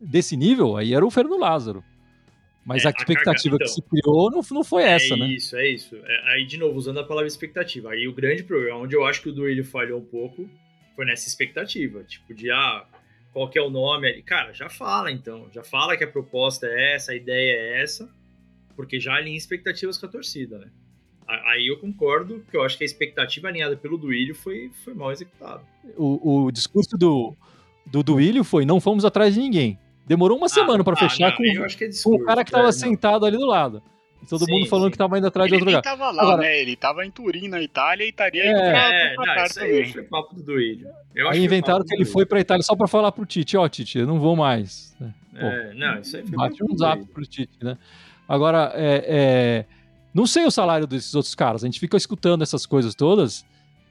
desse 0.00 0.36
nível, 0.36 0.76
aí 0.76 0.94
era 0.94 1.06
o 1.06 1.10
Fernando 1.10 1.40
Lázaro. 1.40 1.82
Mas 2.64 2.84
é, 2.84 2.88
a 2.88 2.90
expectativa 2.90 3.54
a 3.54 3.56
então, 3.56 3.66
que 3.66 3.72
se 3.72 3.82
criou 3.82 4.30
não, 4.30 4.40
não 4.50 4.62
foi 4.62 4.84
essa, 4.84 5.14
é 5.14 5.16
né? 5.16 5.26
Isso, 5.28 5.56
é 5.56 5.68
isso. 5.68 5.96
É, 5.96 6.32
aí, 6.32 6.44
de 6.44 6.56
novo, 6.56 6.76
usando 6.76 7.00
a 7.00 7.04
palavra 7.04 7.26
expectativa. 7.26 7.90
Aí 7.90 8.06
o 8.06 8.14
grande 8.14 8.44
problema, 8.44 8.78
onde 8.78 8.94
eu 8.94 9.04
acho 9.04 9.20
que 9.20 9.28
o 9.28 9.32
Duílio 9.32 9.64
falhou 9.64 9.98
um 9.98 10.04
pouco, 10.04 10.48
foi 10.94 11.04
nessa 11.04 11.28
expectativa, 11.28 12.02
tipo, 12.04 12.34
de 12.34 12.50
ah, 12.50 12.84
qual 13.32 13.48
que 13.48 13.58
é 13.58 13.62
o 13.62 13.70
nome 13.70 14.08
ali. 14.08 14.22
Cara, 14.22 14.52
já 14.52 14.68
fala 14.68 15.10
então, 15.10 15.48
já 15.52 15.62
fala 15.62 15.96
que 15.96 16.04
a 16.04 16.08
proposta 16.08 16.66
é 16.66 16.94
essa, 16.94 17.12
a 17.12 17.14
ideia 17.14 17.52
é 17.52 17.82
essa, 17.82 18.10
porque 18.76 19.00
já 19.00 19.14
alinha 19.14 19.36
expectativas 19.36 19.98
com 19.98 20.06
a 20.06 20.08
torcida, 20.08 20.58
né? 20.58 20.68
Aí 21.26 21.68
eu 21.68 21.78
concordo 21.78 22.44
que 22.50 22.56
eu 22.56 22.62
acho 22.62 22.76
que 22.76 22.84
a 22.84 22.86
expectativa 22.86 23.48
alinhada 23.48 23.76
pelo 23.76 23.96
Duílio 23.96 24.34
foi, 24.34 24.70
foi 24.84 24.92
mal 24.92 25.12
executada. 25.12 25.62
O, 25.96 26.44
o 26.44 26.50
discurso 26.50 26.98
do, 26.98 27.34
do 27.86 28.02
Duílio 28.02 28.44
foi: 28.44 28.66
não 28.66 28.80
fomos 28.80 29.04
atrás 29.04 29.34
de 29.34 29.40
ninguém. 29.40 29.78
Demorou 30.06 30.36
uma 30.36 30.46
ah, 30.46 30.50
semana 30.50 30.82
para 30.84 30.94
ah, 30.94 31.08
fechar 31.08 31.30
não, 31.30 31.36
com, 31.36 31.44
é 31.44 31.68
com, 32.02 32.14
o 32.16 32.24
cara 32.24 32.44
que 32.44 32.50
estava 32.50 32.68
é, 32.68 32.72
sentado 32.72 33.24
ali 33.24 33.38
do 33.38 33.46
lado. 33.46 33.82
E 34.22 34.26
todo 34.26 34.44
sim, 34.44 34.52
mundo 34.52 34.68
falando 34.68 34.86
sim. 34.86 34.90
que 34.92 34.98
tava 34.98 35.18
indo 35.18 35.26
atrás 35.26 35.50
ele 35.50 35.56
de 35.56 35.62
outro 35.62 35.76
lugar. 35.76 35.90
Ele 35.90 35.98
tava 35.98 36.10
lá, 36.12 36.22
Agora, 36.22 36.42
né? 36.42 36.60
Ele 36.60 36.76
tava 36.76 37.04
em 37.04 37.10
Turim, 37.10 37.48
na 37.48 37.60
Itália, 37.60 38.04
e 38.04 38.10
estaria 38.10 38.48
indo 38.48 38.60
é, 38.60 38.70
pra, 38.70 38.94
é, 38.94 39.14
pra 39.14 39.36
não, 39.36 39.44
isso 39.44 39.60
aí 39.60 39.92
foi 39.92 40.02
papo 40.04 40.34
do 40.36 40.42
Duílio. 40.42 40.88
Aí 41.28 41.44
inventaram 41.44 41.84
que 41.84 41.94
ele 41.94 42.04
foi 42.04 42.24
pra 42.24 42.40
Itália 42.40 42.62
só 42.62 42.76
pra 42.76 42.86
falar 42.86 43.10
pro 43.10 43.26
Tite, 43.26 43.56
ó, 43.56 43.64
oh, 43.64 43.68
Tite, 43.68 43.98
eu 43.98 44.06
não 44.06 44.20
vou 44.20 44.36
mais. 44.36 44.96
Pô, 44.98 45.06
é, 45.38 45.74
não, 45.74 46.00
isso 46.00 46.16
aí 46.16 46.22
foi 46.22 46.36
Bate 46.36 46.62
um 46.62 46.76
zap 46.76 47.04
pro 47.06 47.26
Tite, 47.26 47.58
né? 47.62 47.76
Agora, 48.28 48.72
é, 48.74 49.04
é, 49.08 49.64
não 50.14 50.26
sei 50.26 50.44
o 50.44 50.50
salário 50.50 50.86
desses 50.86 51.14
outros 51.14 51.34
caras, 51.34 51.64
a 51.64 51.66
gente 51.66 51.80
fica 51.80 51.96
escutando 51.96 52.42
essas 52.42 52.64
coisas 52.64 52.94
todas, 52.94 53.44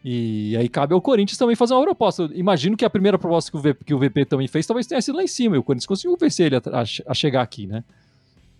e 0.03 0.55
aí 0.57 0.69
cabe 0.69 0.93
ao 0.93 1.01
Corinthians 1.01 1.37
também 1.37 1.55
fazer 1.55 1.73
uma 1.73 1.83
proposta. 1.83 2.29
imagino 2.33 2.77
que 2.77 2.85
a 2.85 2.89
primeira 2.89 3.19
proposta 3.19 3.51
que 3.51 3.57
o, 3.57 3.59
VP, 3.59 3.83
que 3.85 3.93
o 3.93 3.99
VP 3.99 4.25
também 4.25 4.47
fez 4.47 4.65
talvez 4.65 4.87
tenha 4.87 5.01
sido 5.01 5.15
lá 5.15 5.23
em 5.23 5.27
cima, 5.27 5.55
e 5.55 5.59
o 5.59 5.63
Corinthians 5.63 5.85
conseguiu 5.85 6.15
vencer 6.17 6.47
ele 6.47 6.55
a, 6.55 6.59
a, 6.59 6.83
a 7.07 7.13
chegar 7.13 7.41
aqui, 7.41 7.67
né? 7.67 7.83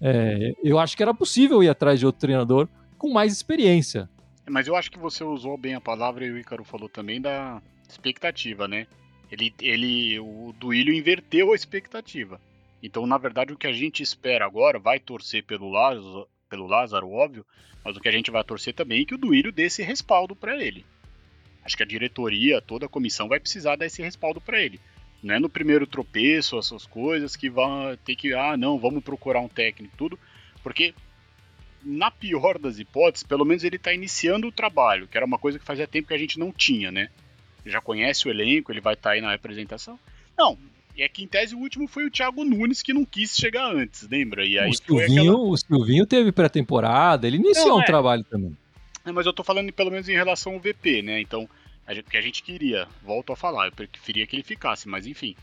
É, 0.01 0.53
eu 0.63 0.79
acho 0.79 0.97
que 0.97 1.03
era 1.03 1.13
possível 1.13 1.61
ir 1.61 1.69
atrás 1.69 1.99
de 1.99 2.05
outro 2.05 2.21
treinador 2.21 2.67
com 2.97 3.11
mais 3.11 3.31
experiência. 3.31 4.09
Mas 4.49 4.67
eu 4.67 4.75
acho 4.75 4.91
que 4.91 4.97
você 4.97 5.23
usou 5.23 5.57
bem 5.57 5.75
a 5.75 5.81
palavra 5.81 6.25
e 6.25 6.31
o 6.31 6.37
Ícaro 6.37 6.63
falou 6.63 6.89
também 6.89 7.21
da 7.21 7.61
expectativa, 7.87 8.67
né? 8.67 8.87
Ele, 9.31 9.53
ele, 9.61 10.19
o 10.19 10.53
Duílio 10.59 10.93
inverteu 10.93 11.53
a 11.53 11.55
expectativa. 11.55 12.41
Então, 12.83 13.05
na 13.05 13.17
verdade, 13.17 13.53
o 13.53 13.57
que 13.57 13.67
a 13.67 13.71
gente 13.71 14.01
espera 14.01 14.45
agora 14.45 14.79
vai 14.79 14.99
torcer 14.99 15.43
pelo 15.43 15.69
Lázaro, 15.69 16.27
pelo 16.49 16.67
Lázaro, 16.67 17.09
óbvio, 17.09 17.45
mas 17.85 17.95
o 17.95 17.99
que 17.99 18.09
a 18.09 18.11
gente 18.11 18.31
vai 18.31 18.43
torcer 18.43 18.73
também 18.73 19.03
é 19.03 19.05
que 19.05 19.15
o 19.15 19.17
Duílio 19.17 19.51
dê 19.51 19.63
esse 19.63 19.83
respaldo 19.83 20.35
para 20.35 20.61
ele. 20.61 20.85
Acho 21.63 21.77
que 21.77 21.83
a 21.83 21.85
diretoria, 21.85 22.59
toda 22.59 22.87
a 22.87 22.89
comissão 22.89 23.27
vai 23.27 23.39
precisar 23.39 23.75
dar 23.75 23.85
esse 23.85 24.01
respaldo 24.01 24.41
para 24.41 24.59
ele. 24.59 24.79
Não 25.23 25.35
é 25.35 25.39
no 25.39 25.49
primeiro 25.49 25.85
tropeço, 25.85 26.57
essas 26.57 26.85
coisas 26.85 27.35
que 27.35 27.49
vão 27.49 27.95
ter 28.03 28.15
que, 28.15 28.33
ah, 28.33 28.57
não, 28.57 28.79
vamos 28.79 29.03
procurar 29.03 29.39
um 29.39 29.47
técnico, 29.47 29.93
tudo, 29.95 30.17
porque 30.63 30.93
na 31.83 32.09
pior 32.11 32.57
das 32.57 32.79
hipóteses, 32.79 33.25
pelo 33.25 33.45
menos 33.45 33.63
ele 33.63 33.75
está 33.75 33.93
iniciando 33.93 34.47
o 34.47 34.51
trabalho, 34.51 35.07
que 35.07 35.17
era 35.17 35.25
uma 35.25 35.37
coisa 35.37 35.59
que 35.59 35.65
fazia 35.65 35.87
tempo 35.87 36.07
que 36.07 36.13
a 36.13 36.17
gente 36.17 36.39
não 36.39 36.51
tinha, 36.51 36.91
né? 36.91 37.09
Já 37.65 37.81
conhece 37.81 38.27
o 38.27 38.31
elenco, 38.31 38.71
ele 38.71 38.81
vai 38.81 38.93
estar 38.93 39.11
tá 39.11 39.15
aí 39.15 39.21
na 39.21 39.31
representação. 39.31 39.99
Não, 40.37 40.57
é 40.97 41.07
que 41.07 41.23
em 41.23 41.27
tese 41.27 41.55
o 41.55 41.59
último 41.59 41.87
foi 41.87 42.05
o 42.05 42.11
Thiago 42.11 42.43
Nunes 42.43 42.81
que 42.81 42.93
não 42.93 43.05
quis 43.05 43.35
chegar 43.35 43.73
antes, 43.73 44.07
lembra? 44.09 44.45
E 44.45 44.57
aí 44.57 44.69
o, 44.69 44.73
Silvinho, 44.73 45.21
aquela... 45.21 45.37
o 45.37 45.57
Silvinho 45.57 46.05
teve 46.05 46.31
pré-temporada, 46.31 47.27
ele 47.27 47.37
iniciou 47.37 47.69
não, 47.69 47.77
um 47.77 47.81
é. 47.81 47.85
trabalho 47.85 48.23
também. 48.23 48.55
É, 49.05 49.11
mas 49.11 49.25
eu 49.25 49.33
tô 49.33 49.43
falando 49.43 49.71
pelo 49.73 49.91
menos 49.91 50.07
em 50.09 50.13
relação 50.13 50.53
ao 50.53 50.59
VP, 50.59 51.01
né? 51.01 51.21
Então, 51.21 51.49
que 52.09 52.17
a 52.17 52.21
gente 52.21 52.43
queria, 52.43 52.87
volto 53.03 53.33
a 53.33 53.35
falar, 53.35 53.67
eu 53.67 53.71
preferia 53.71 54.25
que 54.25 54.35
ele 54.35 54.43
ficasse, 54.43 54.87
mas 54.87 55.05
enfim. 55.07 55.35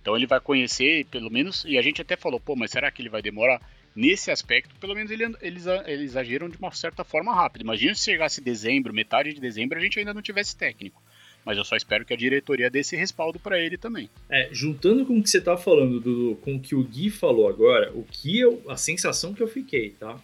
Então 0.00 0.16
ele 0.16 0.26
vai 0.26 0.40
conhecer, 0.40 1.04
pelo 1.06 1.30
menos, 1.30 1.64
e 1.64 1.76
a 1.76 1.82
gente 1.82 2.00
até 2.00 2.16
falou, 2.16 2.40
pô, 2.40 2.56
mas 2.56 2.70
será 2.70 2.90
que 2.90 3.02
ele 3.02 3.08
vai 3.08 3.20
demorar? 3.20 3.60
Nesse 3.94 4.30
aspecto, 4.30 4.74
pelo 4.76 4.94
menos 4.94 5.10
ele, 5.10 5.24
eles, 5.42 5.66
eles 5.86 6.16
agiram 6.16 6.48
de 6.48 6.56
uma 6.56 6.70
certa 6.70 7.04
forma 7.04 7.34
rápida. 7.34 7.64
Imagina 7.64 7.94
se 7.94 8.04
chegasse 8.04 8.40
dezembro, 8.40 8.94
metade 8.94 9.34
de 9.34 9.40
dezembro, 9.40 9.76
a 9.76 9.80
gente 9.80 9.98
ainda 9.98 10.14
não 10.14 10.22
tivesse 10.22 10.56
técnico. 10.56 11.02
Mas 11.44 11.58
eu 11.58 11.64
só 11.64 11.74
espero 11.74 12.04
que 12.04 12.12
a 12.12 12.16
diretoria 12.16 12.70
dê 12.70 12.80
esse 12.80 12.96
respaldo 12.96 13.38
para 13.38 13.58
ele 13.58 13.76
também. 13.76 14.08
É, 14.28 14.48
juntando 14.52 15.04
com 15.04 15.18
o 15.18 15.22
que 15.22 15.30
você 15.30 15.40
tá 15.40 15.56
falando, 15.56 15.98
do, 15.98 16.36
com 16.36 16.56
o 16.56 16.60
que 16.60 16.74
o 16.74 16.84
Gui 16.84 17.10
falou 17.10 17.48
agora, 17.48 17.90
o 17.94 18.04
que 18.04 18.38
eu, 18.38 18.62
a 18.68 18.76
sensação 18.76 19.34
que 19.34 19.42
eu 19.42 19.48
fiquei, 19.48 19.90
tá? 19.90 20.18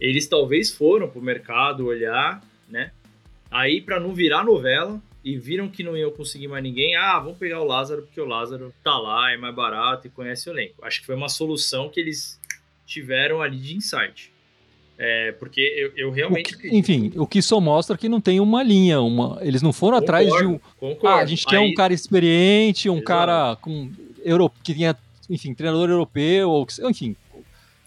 Eles 0.00 0.26
talvez 0.26 0.70
foram 0.70 1.08
pro 1.08 1.22
mercado 1.22 1.86
olhar, 1.86 2.42
né? 2.68 2.92
Aí, 3.56 3.80
para 3.80 3.98
não 3.98 4.12
virar 4.12 4.44
novela, 4.44 5.00
e 5.24 5.36
viram 5.36 5.68
que 5.68 5.82
não 5.82 5.96
iam 5.96 6.10
conseguir 6.10 6.46
mais 6.46 6.62
ninguém, 6.62 6.94
ah, 6.94 7.18
vamos 7.18 7.38
pegar 7.38 7.60
o 7.60 7.64
Lázaro, 7.64 8.02
porque 8.02 8.20
o 8.20 8.26
Lázaro 8.26 8.72
tá 8.84 8.96
lá, 8.98 9.32
é 9.32 9.36
mais 9.36 9.54
barato 9.54 10.06
e 10.06 10.10
conhece 10.10 10.48
o 10.48 10.52
elenco. 10.52 10.84
Acho 10.84 11.00
que 11.00 11.06
foi 11.06 11.16
uma 11.16 11.28
solução 11.28 11.88
que 11.88 11.98
eles 11.98 12.38
tiveram 12.86 13.40
ali 13.40 13.56
de 13.56 13.74
insight. 13.74 14.30
É, 14.98 15.32
porque 15.32 15.60
eu, 15.60 15.92
eu 15.96 16.10
realmente. 16.10 16.54
O 16.54 16.58
que, 16.58 16.68
enfim, 16.68 17.12
o 17.16 17.26
que 17.26 17.42
só 17.42 17.60
mostra 17.60 17.98
que 17.98 18.08
não 18.08 18.20
tem 18.20 18.40
uma 18.40 18.62
linha. 18.62 19.00
Uma, 19.00 19.38
eles 19.42 19.62
não 19.62 19.72
foram 19.72 19.98
concordo, 20.00 20.24
atrás 20.26 20.40
de 20.40 20.46
um. 20.46 20.58
Concordo. 20.78 21.08
Ah, 21.08 21.22
a 21.22 21.26
gente 21.26 21.44
quer 21.44 21.58
Aí, 21.58 21.70
um 21.70 21.74
cara 21.74 21.92
experiente, 21.92 22.88
um 22.88 22.94
exato. 22.94 23.06
cara 23.06 23.56
com 23.56 23.90
euro, 24.24 24.50
que 24.62 24.74
tinha, 24.74 24.96
enfim, 25.28 25.54
treinador 25.54 25.90
europeu, 25.90 26.50
ou 26.50 26.66
enfim. 26.84 27.16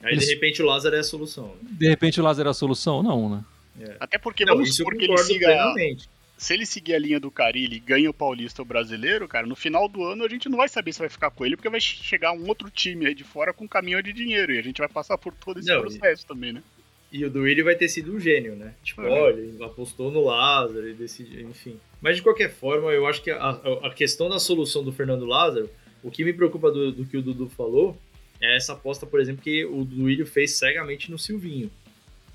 Aí 0.02 0.14
eles, 0.14 0.26
de 0.26 0.34
repente 0.34 0.62
o 0.62 0.66
Lázaro 0.66 0.96
é 0.96 1.00
a 1.00 1.04
solução. 1.04 1.48
Né? 1.48 1.70
De 1.72 1.88
repente 1.88 2.20
o 2.20 2.24
Lázaro 2.24 2.50
é 2.50 2.52
a 2.52 2.54
solução? 2.54 3.02
Não, 3.02 3.30
né? 3.30 3.44
É. 3.80 3.98
Até 4.00 4.18
porque 4.18 4.46
não, 4.46 4.56
vamos 4.56 4.76
supor 4.76 4.96
que 4.96 5.06
ele 5.06 5.18
siga. 5.18 5.48
Plenamente. 5.48 6.10
Se 6.38 6.54
ele 6.54 6.66
seguir 6.66 6.96
a 6.96 7.00
linha 7.00 7.20
do 7.20 7.30
Carilli 7.30 7.76
e 7.76 7.80
ganha 7.82 8.10
o 8.10 8.14
Paulista 8.14 8.62
o 8.62 8.66
brasileiro, 8.66 9.28
cara, 9.28 9.46
no 9.46 9.58
final 9.58 9.90
do 9.90 10.06
ano 10.06 10.24
a 10.24 10.30
gente 10.30 10.48
não 10.48 10.58
vai 10.58 10.70
saber 10.70 10.94
se 10.94 11.00
vai 11.00 11.10
ficar 11.10 11.30
com 11.32 11.46
ele, 11.46 11.58
porque 11.58 11.68
vai 11.68 11.82
chegar 11.82 12.32
um 12.32 12.48
outro 12.48 12.72
time 12.72 13.08
aí 13.08 13.14
de 13.14 13.26
fora 13.26 13.54
com 13.54 13.66
um 13.66 13.68
caminhão 13.68 14.02
de 14.02 14.14
dinheiro. 14.14 14.54
E 14.54 14.58
a 14.58 14.62
gente 14.62 14.78
vai 14.78 14.88
passar 14.88 15.18
por 15.18 15.34
todo 15.34 15.60
esse 15.60 15.68
não, 15.68 15.82
processo 15.82 16.24
e... 16.24 16.28
também, 16.28 16.54
né? 16.54 16.64
E 17.12 17.26
o 17.26 17.30
Duílio 17.30 17.66
vai 17.66 17.76
ter 17.76 17.90
sido 17.90 18.16
um 18.16 18.20
gênio, 18.20 18.56
né? 18.56 18.74
Tipo, 18.84 19.02
uhum. 19.02 19.10
olha, 19.10 19.40
ele 19.40 19.64
apostou 19.64 20.12
no 20.12 20.24
Lázaro 20.24 20.88
e 20.88 20.94
decidiu, 20.94 21.50
enfim. 21.50 21.78
Mas 22.00 22.16
de 22.16 22.22
qualquer 22.22 22.52
forma, 22.52 22.92
eu 22.92 23.08
acho 23.08 23.22
que 23.22 23.32
a, 23.32 23.50
a 23.84 23.94
questão 23.94 24.30
da 24.30 24.40
solução 24.40 24.84
do 24.84 24.94
Fernando 24.94 25.26
Lázaro, 25.26 25.70
o 26.04 26.12
que 26.12 26.24
me 26.24 26.32
preocupa 26.32 26.72
do, 26.72 26.92
do 26.92 27.06
que 27.06 27.18
o 27.18 27.22
Dudu 27.22 27.50
falou, 27.50 27.98
é 28.40 28.56
essa 28.56 28.74
aposta, 28.74 29.06
por 29.06 29.20
exemplo, 29.20 29.42
que 29.42 29.66
o 29.66 29.84
Duílio 29.84 30.26
fez 30.26 30.58
cegamente 30.58 31.12
no 31.12 31.18
Silvinho. 31.18 31.70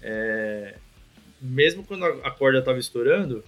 É... 0.03 0.75
Mesmo 1.45 1.85
quando 1.85 2.05
a 2.05 2.31
corda 2.31 2.59
estava 2.59 2.79
estourando, 2.79 3.45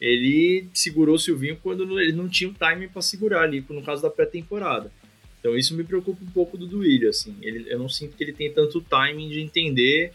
ele 0.00 0.68
segurou 0.72 1.16
o 1.16 1.18
Silvinho 1.18 1.58
quando 1.62 2.00
ele 2.00 2.12
não 2.12 2.28
tinha 2.28 2.48
o 2.48 2.54
timing 2.54 2.88
para 2.88 3.02
segurar 3.02 3.42
ali, 3.42 3.64
no 3.68 3.82
caso 3.82 4.02
da 4.02 4.10
pré-temporada. 4.10 4.90
Então 5.38 5.56
isso 5.56 5.74
me 5.74 5.84
preocupa 5.84 6.24
um 6.24 6.30
pouco 6.30 6.56
do 6.56 6.66
Duílio, 6.66 7.10
assim. 7.10 7.36
Ele, 7.42 7.70
eu 7.70 7.78
não 7.78 7.88
sinto 7.88 8.16
que 8.16 8.24
ele 8.24 8.32
tem 8.32 8.50
tanto 8.50 8.80
timing 8.80 9.28
de 9.28 9.40
entender 9.40 10.12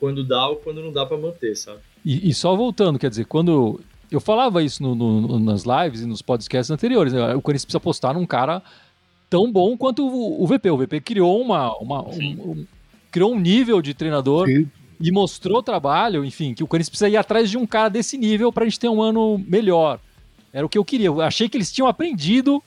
quando 0.00 0.24
dá 0.24 0.48
ou 0.48 0.56
quando 0.56 0.82
não 0.82 0.90
dá 0.90 1.04
para 1.04 1.18
manter, 1.18 1.54
sabe? 1.54 1.80
E, 2.04 2.30
e, 2.30 2.34
só 2.34 2.56
voltando, 2.56 2.98
quer 2.98 3.10
dizer, 3.10 3.26
quando 3.26 3.80
eu 4.10 4.20
falava 4.20 4.62
isso 4.62 4.82
no, 4.82 4.94
no, 4.94 5.38
nas 5.38 5.64
lives 5.64 6.00
e 6.00 6.06
nos 6.06 6.20
podcasts 6.20 6.70
anteriores, 6.70 7.12
né? 7.12 7.34
o 7.34 7.40
Corinthians 7.40 7.64
precisa 7.64 7.78
apostar 7.78 8.14
num 8.14 8.26
cara 8.26 8.62
tão 9.30 9.50
bom 9.50 9.76
quanto 9.76 10.06
o, 10.06 10.42
o 10.42 10.46
VP. 10.46 10.70
O 10.70 10.76
VP 10.78 11.00
criou 11.00 11.40
uma, 11.40 11.74
uma 11.78 12.02
um, 12.08 12.50
um, 12.50 12.66
criou 13.10 13.32
um 13.32 13.38
nível 13.38 13.80
de 13.80 13.94
treinador 13.94 14.46
Sim. 14.48 14.68
E 15.02 15.10
mostrou 15.10 15.62
trabalho, 15.62 16.24
enfim, 16.24 16.54
que 16.54 16.62
o 16.62 16.66
Corinthians 16.66 16.90
precisa 16.90 17.08
ir 17.08 17.16
atrás 17.16 17.50
de 17.50 17.58
um 17.58 17.66
cara 17.66 17.88
desse 17.88 18.16
nível 18.16 18.52
para 18.52 18.64
a 18.64 18.68
gente 18.68 18.78
ter 18.78 18.88
um 18.88 19.02
ano 19.02 19.36
melhor. 19.48 19.98
Era 20.52 20.64
o 20.64 20.68
que 20.68 20.78
eu 20.78 20.84
queria. 20.84 21.06
Eu 21.06 21.20
achei 21.20 21.48
que 21.48 21.56
eles 21.56 21.72
tinham 21.72 21.88
aprendido 21.88 22.62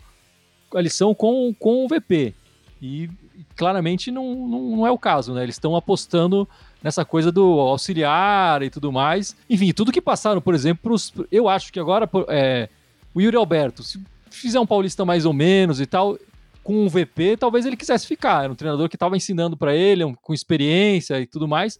a 0.73 0.81
lição 0.81 1.15
com, 1.15 1.53
com 1.57 1.85
o 1.85 1.87
VP. 1.87 2.33
E 2.81 3.09
claramente 3.55 4.11
não, 4.11 4.47
não, 4.47 4.61
não 4.77 4.87
é 4.87 4.91
o 4.91 4.97
caso, 4.97 5.33
né? 5.33 5.43
Eles 5.43 5.55
estão 5.55 5.75
apostando 5.75 6.47
nessa 6.83 7.05
coisa 7.05 7.31
do 7.31 7.59
auxiliar 7.59 8.61
e 8.61 8.69
tudo 8.69 8.91
mais. 8.91 9.35
Enfim, 9.49 9.71
tudo 9.71 9.91
que 9.91 10.01
passaram, 10.01 10.41
por 10.41 10.53
exemplo, 10.53 10.83
pros, 10.83 11.13
eu 11.31 11.47
acho 11.47 11.71
que 11.71 11.79
agora 11.79 12.09
é, 12.27 12.67
o 13.13 13.21
Yuri 13.21 13.37
Alberto, 13.37 13.81
se 13.81 13.99
fizer 14.29 14.59
um 14.59 14.65
paulista 14.65 15.05
mais 15.05 15.25
ou 15.25 15.33
menos 15.33 15.79
e 15.79 15.85
tal, 15.85 16.17
com 16.63 16.85
um 16.85 16.89
VP, 16.89 17.37
talvez 17.37 17.65
ele 17.65 17.77
quisesse 17.77 18.05
ficar. 18.05 18.43
Era 18.43 18.51
um 18.51 18.55
treinador 18.55 18.89
que 18.89 18.95
estava 18.95 19.15
ensinando 19.15 19.55
para 19.55 19.73
ele, 19.73 20.03
um, 20.03 20.13
com 20.13 20.33
experiência 20.33 21.19
e 21.19 21.25
tudo 21.25 21.47
mais. 21.47 21.79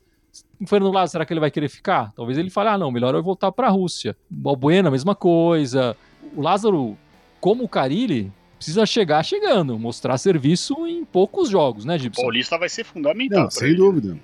O 0.60 0.67
Fernando 0.67 0.93
Lázaro, 0.93 1.12
será 1.12 1.26
que 1.26 1.34
ele 1.34 1.39
vai 1.39 1.52
querer 1.52 1.69
ficar? 1.69 2.12
Talvez 2.13 2.38
ele 2.38 2.50
fale, 2.50 2.69
ah, 2.69 2.78
não, 2.78 2.91
melhor 2.91 3.13
eu 3.13 3.24
voltar 3.24 3.52
para 3.52 3.67
a 3.67 3.69
Rússia. 3.69 4.15
O 4.32 4.36
Balbuena, 4.36 4.89
a 4.89 4.91
mesma 4.91 5.15
coisa. 5.15 5.95
O 6.36 6.41
Lázaro, 6.41 6.98
como 7.39 7.63
o 7.63 7.69
Carilli, 7.69 8.32
precisa 8.58 8.86
chegar 8.86 9.24
chegando, 9.24 9.78
mostrar 9.78 10.17
serviço 10.17 10.88
em 10.88 11.06
poucos 11.06 11.50
jogos, 11.50 11.86
né, 11.86 11.98
Gibson? 11.98 12.21
O 12.21 12.26
Paulista 12.26 12.58
vai 12.58 12.69
ser 12.69 12.84
fundamental. 12.84 13.43
Não, 13.43 13.52
sem 13.52 13.69
ele. 13.69 13.78
dúvida. 13.78 14.17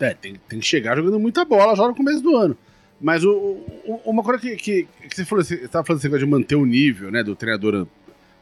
É, 0.00 0.14
tem, 0.14 0.34
tem 0.48 0.60
que 0.60 0.66
chegar 0.66 0.96
jogando 0.96 1.20
muita 1.20 1.44
bola 1.44 1.76
já 1.76 1.86
no 1.86 1.94
começo 1.94 2.22
do 2.22 2.34
ano. 2.36 2.56
Mas 3.00 3.24
o, 3.24 3.30
o, 3.30 4.00
uma 4.06 4.22
coisa 4.22 4.40
que, 4.40 4.56
que, 4.56 4.88
que 5.08 5.16
você 5.16 5.24
falou, 5.24 5.44
você 5.44 5.56
estava 5.56 5.84
falando 5.84 6.04
assim, 6.04 6.18
de 6.18 6.26
manter 6.26 6.56
o 6.56 6.64
nível 6.64 7.10
né, 7.10 7.22
do 7.22 7.34
treinador. 7.36 7.86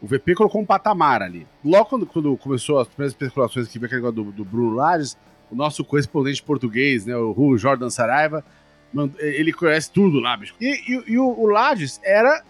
O 0.00 0.06
VP 0.06 0.34
colocou 0.34 0.60
um 0.60 0.66
patamar 0.66 1.22
ali. 1.22 1.46
Logo 1.64 1.86
quando, 1.86 2.06
quando 2.06 2.36
começou 2.36 2.78
as 2.78 2.86
primeiras 2.86 3.12
especulações 3.12 3.66
que 3.66 3.78
veio 3.78 3.86
aquele 3.86 4.02
negócio 4.02 4.24
do, 4.24 4.32
do 4.32 4.44
Bruno 4.44 4.74
Lages, 4.74 5.16
o 5.50 5.54
nosso 5.54 5.84
correspondente 5.84 6.42
português, 6.42 7.06
né, 7.06 7.16
o 7.16 7.56
Jordan 7.56 7.90
Saraiva, 7.90 8.44
ele 9.18 9.52
conhece 9.52 9.90
tudo 9.90 10.20
lá, 10.20 10.36
bicho. 10.36 10.54
E, 10.60 10.92
e, 10.92 11.12
e 11.12 11.18
o, 11.18 11.26
o 11.26 11.46
Lages 11.46 12.00
era 12.02 12.42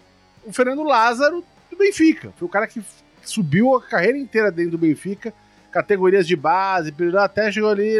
o 0.45 0.53
Fernando 0.53 0.83
Lázaro 0.83 1.43
do 1.69 1.77
Benfica. 1.77 2.33
Foi 2.37 2.47
o 2.47 2.51
cara 2.51 2.67
que 2.67 2.81
subiu 3.23 3.75
a 3.75 3.81
carreira 3.81 4.17
inteira 4.17 4.51
dentro 4.51 4.71
do 4.71 4.77
Benfica 4.77 5.33
categorias 5.71 6.27
de 6.27 6.35
base, 6.35 6.93
até 7.17 7.51
chegou 7.51 7.69
ali, 7.69 7.93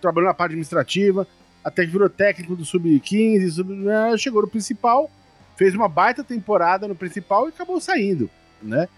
trabalhou 0.00 0.28
na 0.28 0.34
parte 0.34 0.52
administrativa, 0.52 1.26
até 1.64 1.84
que 1.84 1.90
virou 1.92 2.08
técnico 2.08 2.56
do 2.56 2.64
Sub-15, 2.64 3.50
sub, 3.50 3.72
né, 3.74 4.16
chegou 4.16 4.42
no 4.42 4.48
principal, 4.48 5.10
fez 5.56 5.74
uma 5.74 5.88
baita 5.88 6.24
temporada 6.24 6.88
no 6.88 6.94
principal 6.94 7.46
e 7.46 7.50
acabou 7.50 7.80
saindo, 7.80 8.28
né? 8.62 8.88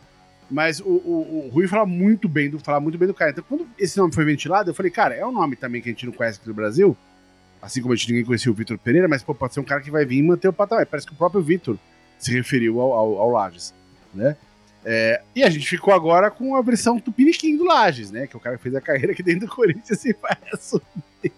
Mas 0.50 0.80
o, 0.80 0.84
o, 0.84 1.46
o 1.46 1.50
Rui 1.52 1.66
fala 1.66 1.86
muito 1.86 2.28
bem 2.28 2.50
do 2.50 2.58
fala 2.58 2.80
muito 2.80 2.98
bem 2.98 3.08
do 3.08 3.14
cara. 3.14 3.30
Então, 3.30 3.44
quando 3.48 3.66
esse 3.78 3.96
nome 3.96 4.14
foi 4.14 4.24
ventilado, 4.24 4.70
eu 4.70 4.74
falei, 4.74 4.90
cara, 4.90 5.14
é 5.14 5.24
um 5.24 5.32
nome 5.32 5.56
também 5.56 5.80
que 5.80 5.88
a 5.88 5.92
gente 5.92 6.06
não 6.06 6.12
conhece 6.12 6.38
aqui 6.38 6.48
no 6.48 6.54
Brasil. 6.54 6.96
Assim 7.60 7.80
como 7.80 7.94
a 7.94 7.96
gente 7.96 8.08
ninguém 8.08 8.24
conhecia 8.24 8.52
o 8.52 8.54
Vitor 8.54 8.76
Pereira, 8.76 9.08
mas 9.08 9.22
pô, 9.22 9.34
pode 9.34 9.54
ser 9.54 9.60
um 9.60 9.64
cara 9.64 9.80
que 9.80 9.90
vai 9.90 10.04
vir 10.04 10.18
e 10.18 10.22
manter 10.22 10.48
o 10.48 10.52
patamar. 10.52 10.84
Parece 10.86 11.06
que 11.06 11.14
o 11.14 11.16
próprio 11.16 11.42
Vitor 11.42 11.78
se 12.18 12.30
referiu 12.32 12.80
ao, 12.80 12.92
ao, 12.92 13.18
ao 13.18 13.30
Lages, 13.30 13.74
né? 14.12 14.36
É, 14.84 15.22
e 15.34 15.42
a 15.42 15.48
gente 15.48 15.66
ficou 15.66 15.94
agora 15.94 16.30
com 16.30 16.54
a 16.54 16.60
versão 16.60 17.00
Tupiniquim 17.00 17.56
do 17.56 17.64
Lages, 17.64 18.10
né? 18.10 18.26
Que 18.26 18.36
é 18.36 18.38
o 18.38 18.40
cara 18.40 18.58
que 18.58 18.62
fez 18.62 18.74
a 18.74 18.82
carreira 18.82 19.12
aqui 19.12 19.22
dentro 19.22 19.46
do 19.46 19.54
Corinthians 19.54 20.04
e 20.04 20.12
vai 20.12 20.36
assumir. 20.52 21.32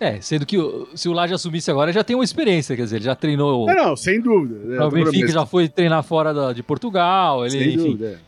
É, 0.00 0.20
sendo 0.20 0.46
que 0.46 0.56
se 0.94 1.08
o 1.08 1.12
Laje 1.12 1.34
assumisse 1.34 1.70
agora, 1.70 1.92
já 1.92 2.04
tem 2.04 2.14
uma 2.14 2.24
experiência, 2.24 2.76
quer 2.76 2.84
dizer, 2.84 2.96
ele 2.96 3.04
já 3.04 3.16
treinou. 3.16 3.66
Não, 3.66 3.74
não, 3.74 3.96
sem 3.96 4.20
dúvida. 4.20 4.86
O 4.86 4.90
Benfica 4.90 5.28
já 5.28 5.44
foi 5.44 5.68
treinar 5.68 6.02
fora 6.04 6.32
da, 6.32 6.52
de 6.52 6.62
Portugal. 6.62 7.44
Ele, 7.44 7.50
sem 7.50 7.68
enfim, 7.74 7.76
dúvida. 7.76 8.20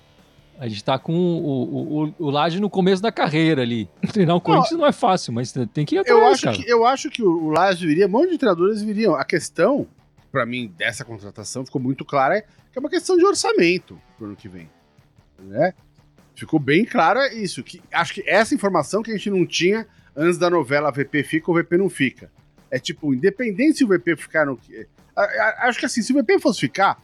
A 0.59 0.69
gente 0.69 0.85
tá 0.85 0.99
com 0.99 1.15
o, 1.15 2.05
o, 2.05 2.15
o 2.19 2.31
Laje 2.31 2.61
no 2.61 2.69
começo 2.69 3.01
da 3.01 3.11
carreira 3.11 3.63
ali. 3.63 3.89
Treinar 4.13 4.37
o 4.37 4.41
Corinthians 4.43 4.79
não, 4.79 4.87
é 4.87 4.93
fácil, 4.93 5.33
mas 5.33 5.55
tem 5.73 5.87
que 5.87 5.95
ir 5.95 6.01
atrás, 6.01 6.21
eu 6.21 6.27
acho 6.27 6.43
cara. 6.43 6.57
que 6.57 6.71
Eu 6.71 6.85
acho 6.85 7.09
que 7.09 7.23
o 7.23 7.49
Laje 7.49 7.87
viria, 7.87 8.07
um 8.07 8.11
monte 8.11 8.33
de 8.33 8.39
treinadores 8.39 8.83
viriam. 8.83 9.15
A 9.15 9.25
questão, 9.25 9.87
pra 10.31 10.45
mim, 10.45 10.71
dessa 10.77 11.03
contratação 11.03 11.65
ficou 11.65 11.81
muito 11.81 12.05
clara, 12.05 12.37
é 12.37 12.41
que 12.43 12.79
é 12.79 12.81
uma 12.81 12.91
questão 12.91 13.17
de 13.17 13.25
orçamento 13.25 13.99
pro 14.19 14.27
ano 14.27 14.37
que 14.37 14.49
vem. 14.49 14.69
Né? 15.39 15.73
Ficou 16.35 16.61
bem 16.61 16.85
clara 16.85 17.33
isso. 17.33 17.63
Que, 17.63 17.81
acho 17.91 18.13
que 18.13 18.23
essa 18.27 18.55
informação 18.55 19.03
que 19.03 19.11
a 19.11 19.17
gente 19.17 19.31
não 19.31 19.47
tinha 19.47 19.87
antes 20.17 20.39
da 20.39 20.51
novela 20.51 20.91
VP 20.91 21.23
fica 21.23 21.51
ou 21.51 21.57
VP 21.57 21.77
não 21.77 21.89
fica. 21.89 22.31
É 22.71 22.79
tipo, 22.79 23.13
independente 23.13 23.79
se 23.79 23.85
o 23.85 23.89
VP 23.89 24.17
ficar 24.17 24.47
no. 24.47 24.59
Acho 25.59 25.79
que 25.79 25.87
assim, 25.87 26.03
se 26.03 26.13
o 26.13 26.17
VP 26.17 26.39
fosse 26.39 26.61
ficar, 26.61 27.03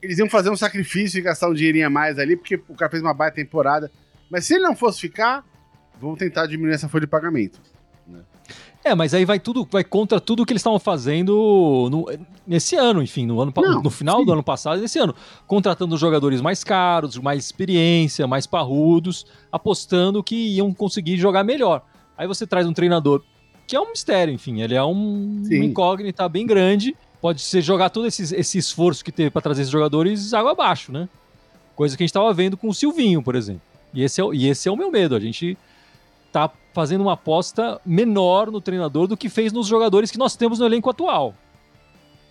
eles 0.00 0.18
iam 0.18 0.28
fazer 0.28 0.50
um 0.50 0.56
sacrifício 0.56 1.18
e 1.18 1.22
gastar 1.22 1.48
um 1.48 1.54
dinheirinho 1.54 1.86
a 1.86 1.90
mais 1.90 2.18
ali, 2.18 2.36
porque 2.36 2.54
o 2.68 2.74
cara 2.74 2.90
fez 2.90 3.02
uma 3.02 3.12
baita 3.12 3.36
temporada. 3.36 3.90
Mas 4.30 4.44
se 4.44 4.54
ele 4.54 4.62
não 4.62 4.76
fosse 4.76 5.00
ficar, 5.00 5.44
vamos 6.00 6.18
tentar 6.18 6.46
diminuir 6.46 6.74
essa 6.74 6.88
folha 6.88 7.02
de 7.02 7.10
pagamento. 7.10 7.60
Né? 8.06 8.20
É, 8.84 8.94
mas 8.94 9.12
aí 9.12 9.24
vai 9.24 9.40
tudo, 9.40 9.66
vai 9.68 9.82
contra 9.82 10.20
tudo 10.20 10.46
que 10.46 10.52
eles 10.52 10.60
estavam 10.60 10.78
fazendo 10.78 11.88
no, 11.90 12.06
nesse 12.46 12.76
ano, 12.76 13.02
enfim, 13.02 13.26
no, 13.26 13.40
ano, 13.40 13.52
não, 13.56 13.82
no 13.82 13.90
final 13.90 14.20
sim. 14.20 14.26
do 14.26 14.32
ano 14.32 14.42
passado, 14.42 14.80
nesse 14.80 14.98
ano. 14.98 15.14
Contratando 15.46 15.96
jogadores 15.96 16.40
mais 16.40 16.62
caros, 16.62 17.18
mais 17.18 17.44
experiência, 17.44 18.26
mais 18.26 18.46
parrudos, 18.46 19.26
apostando 19.50 20.22
que 20.22 20.54
iam 20.54 20.72
conseguir 20.72 21.16
jogar 21.16 21.42
melhor. 21.42 21.84
Aí 22.16 22.26
você 22.26 22.46
traz 22.46 22.66
um 22.66 22.72
treinador 22.72 23.22
que 23.66 23.74
é 23.74 23.80
um 23.80 23.90
mistério, 23.90 24.32
enfim, 24.32 24.62
ele 24.62 24.74
é 24.74 24.84
um, 24.84 25.42
uma 25.44 25.64
incógnita 25.64 26.28
bem 26.28 26.46
grande. 26.46 26.96
Pode 27.20 27.40
ser 27.40 27.60
jogar 27.62 27.90
todo 27.90 28.06
esse, 28.06 28.34
esse 28.34 28.58
esforço 28.58 29.04
que 29.04 29.10
teve 29.10 29.30
para 29.30 29.42
trazer 29.42 29.62
esses 29.62 29.72
jogadores 29.72 30.32
água 30.32 30.52
abaixo, 30.52 30.92
né? 30.92 31.08
Coisa 31.74 31.96
que 31.96 32.02
a 32.02 32.04
gente 32.04 32.10
estava 32.10 32.32
vendo 32.32 32.56
com 32.56 32.68
o 32.68 32.74
Silvinho, 32.74 33.22
por 33.22 33.34
exemplo. 33.34 33.62
E 33.92 34.02
esse, 34.02 34.20
é, 34.20 34.24
e 34.32 34.48
esse 34.48 34.68
é 34.68 34.72
o 34.72 34.76
meu 34.76 34.90
medo. 34.90 35.16
A 35.16 35.20
gente 35.20 35.58
tá 36.30 36.50
fazendo 36.72 37.00
uma 37.00 37.14
aposta 37.14 37.80
menor 37.84 38.50
no 38.50 38.60
treinador 38.60 39.06
do 39.06 39.16
que 39.16 39.28
fez 39.28 39.52
nos 39.52 39.66
jogadores 39.66 40.10
que 40.10 40.18
nós 40.18 40.36
temos 40.36 40.58
no 40.58 40.66
elenco 40.66 40.88
atual. 40.90 41.34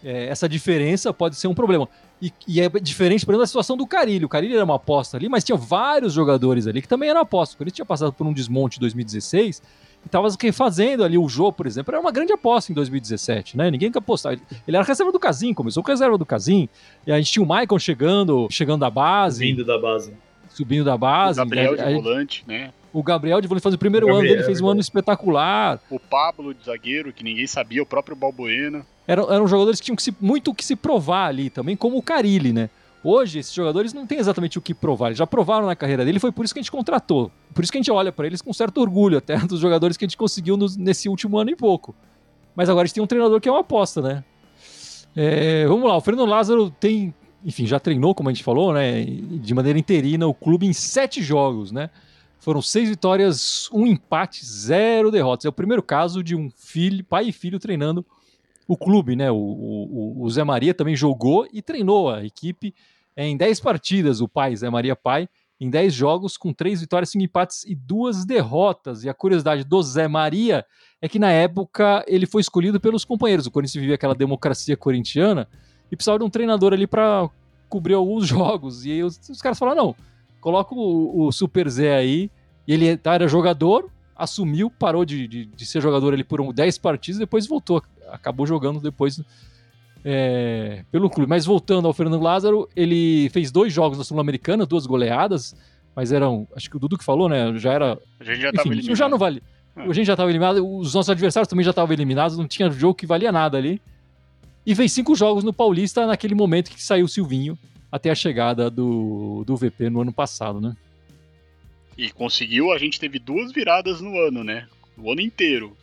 É, 0.03 0.27
essa 0.27 0.47
diferença 0.47 1.13
pode 1.13 1.35
ser 1.35 1.47
um 1.47 1.53
problema. 1.53 1.87
E, 2.21 2.31
e, 2.47 2.61
é 2.61 2.69
diferente, 2.69 3.25
por 3.25 3.31
exemplo, 3.31 3.43
da 3.43 3.47
situação 3.47 3.75
do 3.75 3.85
Carilho. 3.85 4.25
O 4.25 4.29
Carilho 4.29 4.55
era 4.55 4.63
uma 4.63 4.75
aposta 4.75 5.17
ali, 5.17 5.27
mas 5.27 5.43
tinha 5.43 5.57
vários 5.57 6.13
jogadores 6.13 6.67
ali 6.67 6.81
que 6.81 6.87
também 6.87 7.09
eram 7.09 7.21
apostas. 7.21 7.59
Ele 7.59 7.71
tinha 7.71 7.85
passado 7.85 8.13
por 8.13 8.25
um 8.25 8.33
desmonte 8.33 8.77
em 8.77 8.81
2016 8.81 9.61
e 10.03 10.05
estava 10.05 10.27
refazendo 10.39 11.03
ali 11.03 11.17
o 11.17 11.27
jogo, 11.27 11.53
por 11.53 11.67
exemplo. 11.67 11.93
Era 11.93 11.99
uma 11.99 12.11
grande 12.11 12.31
aposta 12.31 12.71
em 12.71 12.75
2017, 12.75 13.57
né? 13.57 13.69
Ninguém 13.69 13.91
quer 13.91 13.99
apostar. 13.99 14.33
Ele 14.33 14.77
era 14.77 14.83
reserva 14.83 15.11
do 15.11 15.19
Casim, 15.19 15.53
começou 15.53 15.83
com 15.83 15.91
reserva 15.91 16.17
do 16.17 16.25
Casim. 16.25 16.69
E 17.05 17.11
a 17.11 17.17
gente 17.17 17.31
tinha 17.31 17.43
o 17.43 17.47
Maicon 17.47 17.79
chegando, 17.79 18.47
chegando 18.49 18.81
da 18.81 18.89
base. 18.89 19.45
Vindo 19.45 19.65
da 19.65 19.77
base. 19.77 20.13
Subindo 20.49 20.85
da 20.85 20.97
base. 20.97 21.39
O 21.39 21.43
Gabriel 21.43 21.75
de 21.75 21.93
volante, 21.95 22.43
né? 22.47 22.71
O 22.95 23.03
Gabriel 23.03 23.41
de 23.41 23.47
volante 23.49 23.61
faz 23.61 23.75
o 23.75 23.77
primeiro 23.77 24.07
Gabriel, 24.07 24.25
ano 24.25 24.33
dele, 24.33 24.45
fez 24.45 24.61
um 24.61 24.69
ano 24.69 24.79
espetacular. 24.79 25.81
O 25.89 25.99
Pablo 25.99 26.53
de 26.53 26.63
zagueiro, 26.63 27.11
que 27.11 27.25
ninguém 27.25 27.45
sabia, 27.45 27.83
o 27.83 27.85
próprio 27.85 28.15
Balbuena. 28.15 28.85
Eram, 29.05 29.29
eram 29.29 29.45
jogadores 29.49 29.81
que 29.81 29.87
tinham 29.87 29.97
que 29.97 30.01
se, 30.03 30.15
muito 30.21 30.51
o 30.51 30.55
que 30.55 30.63
se 30.63 30.77
provar 30.77 31.27
ali 31.27 31.49
também, 31.49 31.75
como 31.75 31.97
o 31.97 32.01
Carilli, 32.01 32.53
né? 32.53 32.69
Hoje, 33.03 33.39
esses 33.39 33.53
jogadores 33.53 33.93
não 33.93 34.07
têm 34.07 34.17
exatamente 34.17 34.57
o 34.57 34.61
que 34.61 34.73
provar. 34.73 35.07
Eles 35.07 35.17
já 35.17 35.27
provaram 35.27 35.65
na 35.65 35.75
carreira 35.75 36.05
dele, 36.05 36.21
foi 36.21 36.31
por 36.31 36.45
isso 36.45 36.53
que 36.53 36.59
a 36.61 36.63
gente 36.63 36.71
contratou. 36.71 37.29
Por 37.53 37.65
isso 37.65 37.71
que 37.71 37.77
a 37.77 37.81
gente 37.81 37.91
olha 37.91 38.13
para 38.13 38.27
eles 38.27 38.41
com 38.41 38.53
certo 38.53 38.79
orgulho, 38.79 39.17
até 39.17 39.35
dos 39.45 39.59
jogadores 39.59 39.97
que 39.97 40.05
a 40.05 40.07
gente 40.07 40.15
conseguiu 40.15 40.57
nesse 40.77 41.09
último 41.09 41.37
ano 41.37 41.49
e 41.49 41.55
pouco. 41.55 41.93
Mas 42.55 42.69
agora 42.69 42.85
a 42.85 42.87
gente 42.87 42.95
tem 42.95 43.03
um 43.03 43.07
treinador 43.07 43.41
que 43.41 43.49
é 43.49 43.51
uma 43.51 43.59
aposta, 43.59 44.01
né? 44.01 44.23
É, 45.13 45.67
vamos 45.67 45.85
lá, 45.85 45.97
o 45.97 46.01
Fernando 46.01 46.29
Lázaro 46.29 46.69
tem, 46.69 47.13
enfim, 47.43 47.67
já 47.67 47.77
treinou, 47.77 48.15
como 48.15 48.29
a 48.29 48.31
gente 48.31 48.43
falou, 48.43 48.71
né? 48.71 49.03
De 49.03 49.53
maneira 49.53 49.77
interina, 49.77 50.25
o 50.25 50.33
clube 50.33 50.65
em 50.65 50.71
sete 50.71 51.21
jogos, 51.21 51.73
né? 51.73 51.89
Foram 52.45 52.61
seis 52.61 52.87
vitórias, 52.87 53.67
um 53.73 53.87
empate, 53.87 54.45
zero 54.45 55.09
derrotas. 55.09 55.45
É 55.45 55.49
o 55.49 55.51
primeiro 55.51 55.81
caso 55.81 56.23
de 56.23 56.35
um 56.35 56.47
filho, 56.55 57.03
pai 57.03 57.29
e 57.29 57.31
filho 57.31 57.57
treinando 57.57 58.05
o 58.67 58.77
clube, 58.77 59.15
né? 59.15 59.31
O, 59.31 59.35
o, 59.35 60.21
o 60.21 60.29
Zé 60.29 60.43
Maria 60.43 60.71
também 60.71 60.95
jogou 60.95 61.47
e 61.51 61.59
treinou 61.59 62.07
a 62.07 62.23
equipe 62.23 62.71
em 63.17 63.35
dez 63.35 63.59
partidas, 63.59 64.21
o 64.21 64.27
pai, 64.27 64.55
Zé 64.55 64.69
Maria 64.69 64.95
Pai, 64.95 65.27
em 65.59 65.71
dez 65.71 65.91
jogos, 65.91 66.37
com 66.37 66.53
três 66.53 66.81
vitórias, 66.81 67.09
cinco 67.09 67.25
empates 67.25 67.63
e 67.63 67.73
duas 67.73 68.23
derrotas. 68.25 69.03
E 69.03 69.09
a 69.09 69.13
curiosidade 69.15 69.63
do 69.63 69.81
Zé 69.81 70.07
Maria 70.07 70.63
é 71.01 71.09
que 71.09 71.17
na 71.17 71.31
época 71.31 72.05
ele 72.07 72.27
foi 72.27 72.41
escolhido 72.41 72.79
pelos 72.79 73.03
companheiros. 73.03 73.47
O 73.47 73.51
Corinthians 73.51 73.81
vivia 73.81 73.95
aquela 73.95 74.13
democracia 74.13 74.77
corintiana 74.77 75.47
e 75.91 75.95
precisava 75.95 76.19
de 76.19 76.25
um 76.25 76.29
treinador 76.29 76.73
ali 76.73 76.85
para 76.85 77.27
cobrir 77.67 77.95
alguns 77.95 78.27
jogos. 78.29 78.85
E 78.85 79.01
os, 79.01 79.19
os 79.29 79.41
caras 79.41 79.57
falaram: 79.57 79.83
não, 79.83 79.95
coloca 80.39 80.75
o, 80.75 81.25
o 81.25 81.31
Super 81.31 81.67
Zé 81.67 81.95
aí. 81.95 82.29
E 82.67 82.73
ele 82.73 82.97
tá, 82.97 83.13
era 83.13 83.27
jogador, 83.27 83.89
assumiu, 84.15 84.69
parou 84.69 85.05
de, 85.05 85.27
de, 85.27 85.45
de 85.45 85.65
ser 85.65 85.81
jogador 85.81 86.13
ali 86.13 86.23
por 86.23 86.41
um, 86.41 86.53
10 86.53 86.77
partidas, 86.77 87.19
depois 87.19 87.47
voltou. 87.47 87.81
Acabou 88.09 88.45
jogando 88.45 88.79
depois 88.79 89.21
é, 90.03 90.83
pelo 90.91 91.09
clube. 91.09 91.29
Mas 91.29 91.45
voltando 91.45 91.87
ao 91.87 91.93
Fernando 91.93 92.21
Lázaro, 92.21 92.69
ele 92.75 93.29
fez 93.29 93.51
dois 93.51 93.73
jogos 93.73 93.97
na 93.97 94.03
Sul-Americana, 94.03 94.65
duas 94.65 94.85
goleadas, 94.85 95.55
mas 95.95 96.11
eram. 96.11 96.47
Acho 96.55 96.69
que 96.69 96.77
o 96.77 96.79
Dudu 96.79 96.97
que 96.97 97.03
falou, 97.03 97.27
né? 97.27 97.57
Já 97.57 97.73
era. 97.73 97.99
A 98.19 98.23
gente 98.23 98.41
já 98.41 98.49
estava 98.49 98.67
eliminado. 98.69 98.95
Já 98.95 99.09
não 99.09 99.17
vale. 99.17 99.41
Ah. 99.75 99.83
A 99.83 99.93
gente 99.93 100.05
já 100.05 100.13
estava 100.13 100.29
eliminado, 100.29 100.65
os 100.65 100.93
nossos 100.93 101.09
adversários 101.09 101.49
também 101.49 101.65
já 101.65 101.71
estavam 101.71 101.91
eliminados, 101.93 102.37
não 102.37 102.47
tinha 102.47 102.69
jogo 102.69 102.93
que 102.93 103.05
valia 103.05 103.31
nada 103.31 103.57
ali. 103.57 103.81
E 104.65 104.73
fez 104.73 104.91
cinco 104.91 105.15
jogos 105.15 105.43
no 105.43 105.53
Paulista 105.53 106.07
naquele 106.07 106.33
momento 106.33 106.71
que 106.71 106.81
saiu 106.81 107.05
o 107.05 107.09
Silvinho 107.09 107.57
até 107.91 108.09
a 108.09 108.15
chegada 108.15 108.69
do, 108.69 109.43
do 109.45 109.55
VP 109.55 109.89
no 109.89 110.01
ano 110.01 110.13
passado, 110.13 110.59
né? 110.59 110.75
E 111.97 112.11
conseguiu, 112.11 112.71
a 112.71 112.77
gente 112.77 112.99
teve 112.99 113.19
duas 113.19 113.51
viradas 113.51 114.01
no 114.01 114.19
ano, 114.19 114.43
né? 114.43 114.67
O 114.97 115.11
ano 115.11 115.21
inteiro. 115.21 115.75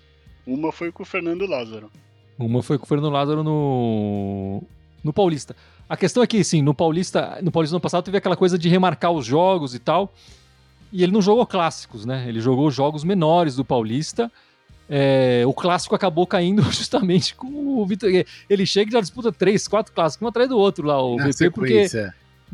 Uma 0.46 0.72
foi 0.72 0.92
com 0.92 1.02
o 1.02 1.06
Fernando 1.06 1.46
Lázaro. 1.46 1.90
Uma 2.38 2.62
foi 2.62 2.78
com 2.78 2.84
o 2.84 2.88
Fernando 2.88 3.10
Lázaro 3.10 3.42
no, 3.42 4.62
no 5.02 5.12
Paulista. 5.12 5.56
A 5.88 5.96
questão 5.96 6.22
é 6.22 6.26
que, 6.26 6.42
sim, 6.42 6.62
no 6.62 6.74
Paulista, 6.74 7.38
no 7.42 7.52
Paulista 7.52 7.72
no 7.72 7.76
ano 7.76 7.82
passado 7.82 8.04
teve 8.04 8.18
aquela 8.18 8.36
coisa 8.36 8.58
de 8.58 8.68
remarcar 8.68 9.12
os 9.12 9.24
jogos 9.24 9.74
e 9.74 9.78
tal. 9.78 10.12
E 10.92 11.02
ele 11.02 11.12
não 11.12 11.22
jogou 11.22 11.46
clássicos, 11.46 12.04
né? 12.04 12.24
Ele 12.28 12.40
jogou 12.40 12.70
jogos 12.70 13.04
menores 13.04 13.56
do 13.56 13.64
Paulista. 13.64 14.30
É, 14.88 15.42
o 15.46 15.54
clássico 15.54 15.94
acabou 15.94 16.26
caindo 16.26 16.62
justamente 16.70 17.34
com 17.34 17.46
o 17.48 17.86
Vitor. 17.86 18.10
Ele 18.50 18.66
chega 18.66 18.90
e 18.90 18.92
já 18.92 19.00
disputa 19.00 19.32
três, 19.32 19.66
quatro 19.66 19.92
clássicos, 19.92 20.24
um 20.24 20.28
atrás 20.28 20.48
do 20.48 20.58
outro 20.58 20.86
lá, 20.86 21.02
o 21.02 21.16
Na 21.16 21.28
VP, 21.28 21.50
porque. 21.50 21.88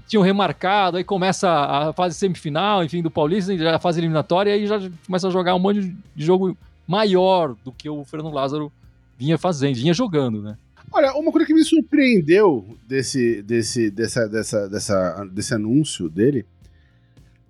Tinham 0.07 0.23
remarcado, 0.23 0.97
aí 0.97 1.05
começa 1.05 1.49
a 1.51 1.93
fase 1.93 2.15
semifinal, 2.15 2.85
enfim, 2.85 3.03
do 3.03 3.11
Paulista, 3.11 3.57
já 3.57 3.77
a 3.77 3.79
fase 3.79 4.01
eliminatória, 4.01 4.51
e 4.51 4.61
aí 4.61 4.67
já 4.67 4.79
começa 5.07 5.29
a 5.29 5.31
jogar 5.31 5.55
um 5.55 5.59
monte 5.59 5.81
de 6.15 6.25
jogo 6.25 6.57
maior 6.87 7.55
do 7.65 7.73
que 7.73 7.89
o 7.89 8.05
Fernando 8.05 8.33
Lázaro 8.33 8.73
vinha 9.19 9.37
fazendo, 9.37 9.77
vinha 9.77 9.93
jogando, 9.93 10.41
né? 10.41 10.57
Olha, 10.91 11.13
uma 11.15 11.31
coisa 11.31 11.47
que 11.47 11.53
me 11.53 11.63
surpreendeu 11.63 12.65
desse, 12.87 13.43
desse, 13.43 13.91
dessa, 13.91 14.27
dessa, 14.27 14.69
dessa, 14.69 15.25
desse 15.31 15.55
anúncio 15.55 16.09
dele 16.09 16.47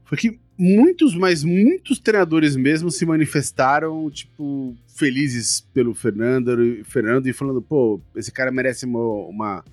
foi 0.05 0.19
que 0.19 0.39
muitos, 0.59 1.15
mas 1.15 1.45
muitos 1.45 2.01
treinadores 2.01 2.57
mesmo 2.57 2.91
se 2.91 3.07
manifestaram, 3.07 4.11
tipo, 4.11 4.75
felizes 4.89 5.61
pelo 5.73 5.95
Fernando, 5.95 6.85
Fernando 6.85 7.29
e 7.29 7.33
falando, 7.33 7.63
pô, 7.63 8.01
esse 8.17 8.33
cara 8.33 8.51
merece 8.51 8.85
uma, 8.85 9.01
uma, 9.29 9.65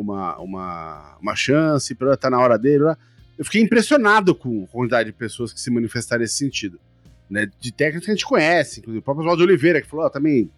uma, 0.00 0.38
uma, 0.38 1.18
uma 1.20 1.36
chance, 1.36 1.96
tá 2.18 2.30
na 2.30 2.38
hora 2.38 2.58
dele. 2.58 2.84
Lá. 2.84 2.98
Eu 3.38 3.44
fiquei 3.44 3.62
impressionado 3.62 4.34
com 4.34 4.64
a 4.64 4.66
quantidade 4.66 5.10
de 5.10 5.16
pessoas 5.16 5.52
que 5.52 5.60
se 5.60 5.70
manifestaram 5.70 6.22
nesse 6.22 6.36
sentido. 6.36 6.80
Né, 7.28 7.48
de 7.60 7.72
técnicos 7.72 8.06
que 8.06 8.10
a 8.10 8.14
gente 8.14 8.26
conhece, 8.26 8.80
inclusive 8.80 8.98
o 8.98 9.02
próprio 9.02 9.22
Oswaldo 9.22 9.44
Oliveira, 9.44 9.80
que 9.80 9.86
falou, 9.86 10.04
ó, 10.04 10.08
também 10.08 10.50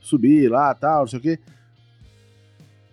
subir 0.00 0.50
lá, 0.50 0.74
tal, 0.74 1.00
não 1.00 1.06
sei 1.06 1.18
o 1.18 1.22
quê. 1.22 1.38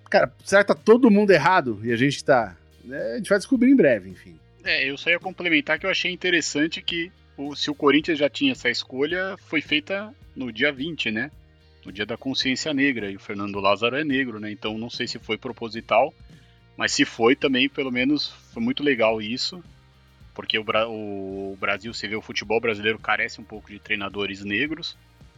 Cara, 0.09 0.33
será 0.43 0.61
que 0.61 0.67
tá 0.67 0.75
todo 0.75 1.09
mundo 1.09 1.31
errado 1.31 1.79
e 1.83 1.91
a 1.93 1.95
gente 1.95 2.23
tá... 2.23 2.57
Né, 2.83 3.13
a 3.13 3.17
gente 3.17 3.29
vai 3.29 3.37
descobrir 3.37 3.71
em 3.71 3.75
breve, 3.77 4.09
enfim. 4.09 4.37
É, 4.63 4.89
eu 4.89 4.97
só 4.97 5.09
ia 5.09 5.19
complementar 5.19 5.79
que 5.79 5.85
eu 5.85 5.89
achei 5.89 6.11
interessante 6.11 6.81
que 6.81 7.11
o, 7.37 7.55
se 7.55 7.71
o 7.71 7.75
Corinthians 7.75 8.19
já 8.19 8.29
tinha 8.29 8.51
essa 8.51 8.69
escolha, 8.69 9.35
foi 9.37 9.61
feita 9.61 10.13
no 10.35 10.51
dia 10.51 10.71
20, 10.71 11.11
né? 11.11 11.31
No 11.85 11.91
dia 11.91 12.05
da 12.05 12.17
consciência 12.17 12.73
negra, 12.73 13.11
e 13.11 13.15
o 13.15 13.19
Fernando 13.19 13.59
Lázaro 13.59 13.95
é 13.95 14.03
negro, 14.03 14.39
né? 14.39 14.51
Então 14.51 14.77
não 14.77 14.89
sei 14.89 15.07
se 15.07 15.19
foi 15.19 15.37
proposital, 15.37 16.13
mas 16.77 16.93
se 16.93 17.05
foi 17.05 17.35
também, 17.35 17.67
pelo 17.67 17.91
menos, 17.91 18.29
foi 18.53 18.63
muito 18.63 18.81
legal 18.81 19.21
isso, 19.21 19.63
porque 20.33 20.57
o, 20.57 20.63
Bra 20.63 20.87
o 20.87 21.57
Brasil, 21.59 21.93
se 21.93 22.07
vê 22.07 22.15
o 22.15 22.21
futebol 22.21 22.59
brasileiro 22.59 22.97
carece 22.97 23.41
um 23.41 23.43
pouco 23.43 23.69
de 23.69 23.79
treinadores 23.79 24.43
negros. 24.43 24.97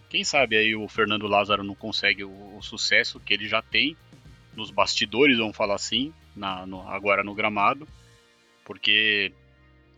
Quem 0.09 0.23
sabe 0.23 0.55
aí 0.55 0.75
o 0.75 0.87
Fernando 0.87 1.27
Lázaro 1.27 1.63
não 1.63 1.75
consegue 1.75 2.23
o, 2.23 2.57
o 2.57 2.61
sucesso 2.61 3.19
que 3.19 3.33
ele 3.33 3.47
já 3.47 3.61
tem 3.61 3.97
nos 4.55 4.71
bastidores, 4.71 5.37
vamos 5.37 5.57
falar 5.57 5.75
assim, 5.75 6.13
na, 6.35 6.65
no, 6.65 6.87
agora 6.87 7.23
no 7.23 7.33
gramado 7.33 7.87
porque 8.65 9.31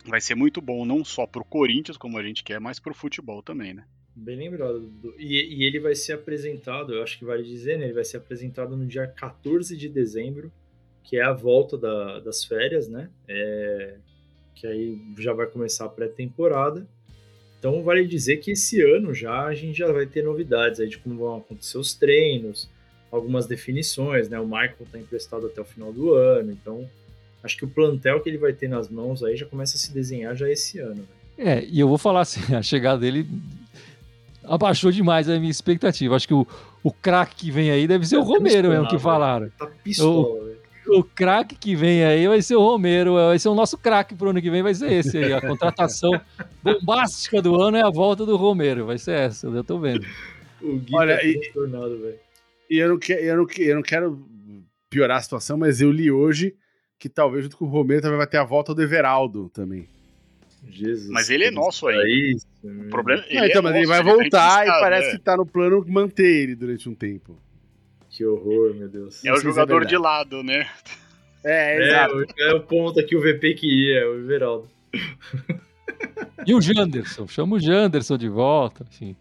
vai 0.04 0.20
ser 0.20 0.36
muito 0.36 0.60
bom 0.60 0.84
não 0.84 1.04
só 1.04 1.26
pro 1.26 1.44
Corinthians, 1.44 1.96
como 1.96 2.18
a 2.18 2.22
gente 2.22 2.44
quer, 2.44 2.60
mas 2.60 2.78
pro 2.78 2.94
futebol 2.94 3.42
também, 3.42 3.74
né? 3.74 3.84
Bem 4.20 4.36
lembrado. 4.36 4.90
E, 5.16 5.60
e 5.60 5.64
ele 5.64 5.78
vai 5.78 5.94
ser 5.94 6.14
apresentado, 6.14 6.92
eu 6.92 7.02
acho 7.02 7.18
que 7.18 7.24
vale 7.24 7.44
dizer, 7.44 7.78
né? 7.78 7.84
Ele 7.84 7.92
vai 7.94 8.04
ser 8.04 8.16
apresentado 8.16 8.76
no 8.76 8.84
dia 8.84 9.06
14 9.06 9.76
de 9.76 9.88
dezembro, 9.88 10.50
que 11.04 11.16
é 11.16 11.22
a 11.22 11.32
volta 11.32 11.78
da- 11.78 12.18
das 12.18 12.44
férias, 12.44 12.88
né? 12.88 13.10
É, 13.28 13.94
que 14.56 14.66
aí 14.66 14.98
já 15.18 15.32
vai 15.32 15.46
começar 15.46 15.84
a 15.84 15.88
pré-temporada. 15.88 16.84
Então 17.58 17.82
vale 17.82 18.06
dizer 18.06 18.38
que 18.38 18.50
esse 18.52 18.82
ano 18.82 19.14
já 19.14 19.44
a 19.44 19.54
gente 19.54 19.78
já 19.78 19.90
vai 19.92 20.06
ter 20.06 20.24
novidades 20.24 20.80
aí 20.80 20.88
de 20.88 20.98
como 20.98 21.16
vão 21.16 21.36
acontecer 21.36 21.78
os 21.78 21.94
treinos, 21.94 22.68
algumas 23.12 23.46
definições, 23.46 24.28
né? 24.28 24.38
O 24.40 24.46
Michael 24.46 24.86
tá 24.90 24.98
emprestado 24.98 25.46
até 25.46 25.60
o 25.60 25.64
final 25.64 25.92
do 25.92 26.12
ano, 26.14 26.50
então 26.50 26.90
acho 27.42 27.56
que 27.56 27.64
o 27.64 27.68
plantel 27.68 28.20
que 28.20 28.28
ele 28.28 28.38
vai 28.38 28.52
ter 28.52 28.68
nas 28.68 28.88
mãos 28.88 29.22
aí 29.22 29.36
já 29.36 29.46
começa 29.46 29.76
a 29.76 29.78
se 29.78 29.94
desenhar 29.94 30.34
já 30.36 30.50
esse 30.50 30.80
ano. 30.80 30.96
Né? 30.96 31.04
É, 31.38 31.64
e 31.64 31.78
eu 31.78 31.88
vou 31.88 31.98
falar 31.98 32.22
assim, 32.22 32.40
a 32.54 32.62
chegada 32.62 33.00
dele 33.00 33.26
abaixou 34.48 34.90
demais 34.90 35.28
a 35.28 35.38
minha 35.38 35.50
expectativa. 35.50 36.16
Acho 36.16 36.26
que 36.28 36.34
o, 36.34 36.46
o 36.82 36.92
craque 36.92 37.34
que 37.36 37.50
vem 37.50 37.70
aí 37.70 37.86
deve 37.86 38.06
ser 38.06 38.16
o 38.16 38.20
Tá 38.20 38.26
Romero 38.26 38.68
mesmo 38.68 38.82
misturado, 38.82 38.88
que 38.88 38.94
né? 38.94 39.00
falaram. 39.00 39.50
Tá 39.58 39.66
pistola, 39.84 40.44
velho. 40.44 40.58
O 40.90 41.04
craque 41.04 41.54
que 41.54 41.76
vem 41.76 42.02
aí 42.02 42.26
vai 42.26 42.40
ser 42.40 42.56
o 42.56 42.60
Romero, 42.62 43.14
vai 43.14 43.38
ser 43.38 43.50
o 43.50 43.54
nosso 43.54 43.76
craque 43.76 44.14
pro 44.14 44.30
ano 44.30 44.40
que 44.40 44.50
vem, 44.50 44.62
vai 44.62 44.72
ser 44.74 44.90
esse 44.90 45.18
aí. 45.18 45.32
A 45.34 45.40
contratação 45.40 46.10
bombástica 46.64 47.42
do 47.42 47.60
ano 47.60 47.76
é 47.76 47.82
a 47.82 47.90
volta 47.90 48.24
do 48.24 48.36
Romero, 48.36 48.86
vai 48.86 48.96
ser 48.96 49.12
essa, 49.12 49.46
eu 49.48 49.52
já 49.54 49.62
tô 49.62 49.78
vendo. 49.78 50.06
O 50.62 50.78
Gui 50.78 50.94
Olha, 50.96 51.16
tá 51.18 51.24
e- 51.24 51.52
velho. 51.54 52.14
E 52.70 52.78
eu 52.78 52.88
não, 52.88 52.98
que- 52.98 53.12
eu, 53.12 53.36
não, 53.36 53.46
eu 53.58 53.74
não 53.76 53.82
quero 53.82 54.26
piorar 54.88 55.18
a 55.18 55.22
situação, 55.22 55.58
mas 55.58 55.80
eu 55.82 55.90
li 55.90 56.10
hoje 56.10 56.54
que 56.98 57.08
talvez 57.10 57.44
junto 57.44 57.56
com 57.58 57.66
o 57.66 57.68
Romero 57.68 58.00
também 58.00 58.16
vai 58.16 58.26
ter 58.26 58.38
a 58.38 58.44
volta 58.44 58.74
do 58.74 58.82
Everaldo 58.82 59.50
também. 59.50 59.86
Jesus. 60.70 61.08
Mas 61.10 61.30
ele 61.30 61.44
é 61.44 61.50
nosso 61.50 61.86
aí. 61.88 61.96
é 61.96 62.08
isso, 62.34 62.46
O 62.62 62.66
meu. 62.68 62.88
problema, 62.90 63.22
Não, 63.30 63.44
então, 63.46 63.60
é 63.60 63.62
mas 63.62 63.74
ele 63.76 63.86
nosso, 63.86 63.88
vai 63.88 63.98
tá 63.98 64.02
voltar 64.04 64.20
e 64.22 64.62
emprestado, 64.62 64.80
parece 64.80 65.08
é. 65.08 65.12
que 65.12 65.18
tá 65.18 65.36
no 65.36 65.46
plano 65.46 65.84
manter 65.88 66.42
ele 66.42 66.54
durante 66.54 66.88
um 66.88 66.94
tempo. 66.94 67.36
Que 68.10 68.24
horror, 68.24 68.74
meu 68.74 68.88
Deus. 68.88 69.24
É 69.24 69.32
o 69.32 69.36
é 69.36 69.40
jogador 69.40 69.84
de 69.84 69.96
lado, 69.96 70.42
né? 70.42 70.68
É, 71.44 71.76
É, 71.76 71.88
exato. 71.88 72.16
o- 72.16 72.26
é 72.42 72.54
o 72.54 72.60
ponto 72.62 73.04
que 73.06 73.14
o 73.16 73.20
VP 73.20 73.54
queria, 73.54 74.08
o 74.10 74.18
Everaldo. 74.18 74.68
E 76.46 76.54
o 76.54 76.60
Janderson, 76.60 77.26
chama 77.28 77.56
o 77.56 77.60
Janderson 77.60 78.16
de 78.16 78.28
volta, 78.28 78.84
enfim. 78.90 79.16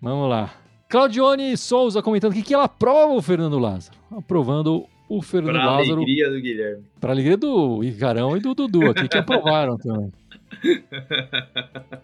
Vamos 0.00 0.28
lá. 0.28 0.54
Claudione 0.88 1.56
Souza 1.56 2.02
comentando 2.02 2.32
aqui 2.32 2.42
que 2.42 2.52
ela 2.54 2.64
aprova 2.64 3.12
o 3.14 3.22
Fernando 3.22 3.58
Lázaro. 3.58 3.96
Aprovando 4.10 4.86
o 5.10 5.20
Fernando 5.22 5.54
Pra 5.56 5.66
Lázaro 5.76 5.96
alegria 5.96 6.30
do 6.30 6.40
Guilherme. 6.40 6.84
para 7.00 7.12
alegria 7.12 7.36
do 7.36 7.82
Icarão 7.84 8.36
e 8.36 8.40
do 8.40 8.54
Dudu 8.54 8.90
aqui, 8.90 9.08
que 9.08 9.18
aprovaram 9.18 9.76
também. 9.76 10.12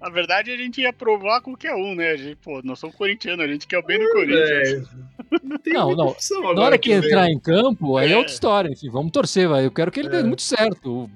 Na 0.00 0.08
verdade, 0.08 0.50
a 0.50 0.56
gente 0.56 0.80
ia 0.80 0.90
aprovar 0.90 1.40
qualquer 1.42 1.74
um, 1.74 1.94
né? 1.94 2.10
A 2.10 2.16
gente, 2.16 2.34
pô, 2.36 2.60
nós 2.64 2.78
somos 2.80 2.96
corintianos, 2.96 3.44
a 3.44 3.48
gente 3.48 3.68
quer 3.68 3.78
o 3.78 3.86
bem 3.86 4.00
do 4.00 4.10
Corinthians. 4.10 4.68
É, 4.68 4.82
não 5.44 5.94
Não, 5.94 5.96
não. 5.96 6.54
Na 6.54 6.62
hora 6.62 6.76
que 6.76 6.88
vem. 6.88 6.98
entrar 6.98 7.30
em 7.30 7.38
campo, 7.38 7.96
aí 7.96 8.08
é 8.10 8.12
É. 8.14 8.16
outra 8.16 8.32
história. 8.32 8.68
Enfim, 8.68 8.90
vamos 8.90 9.12
torcer, 9.12 9.48
vai. 9.48 9.64
Eu 9.64 9.70
quero 9.70 9.92
que 9.92 10.00
ele 10.00 10.08
dê 10.08 10.18
É. 10.18 10.22
muito 10.24 10.42
certo. 10.42 11.04
O 11.04 11.10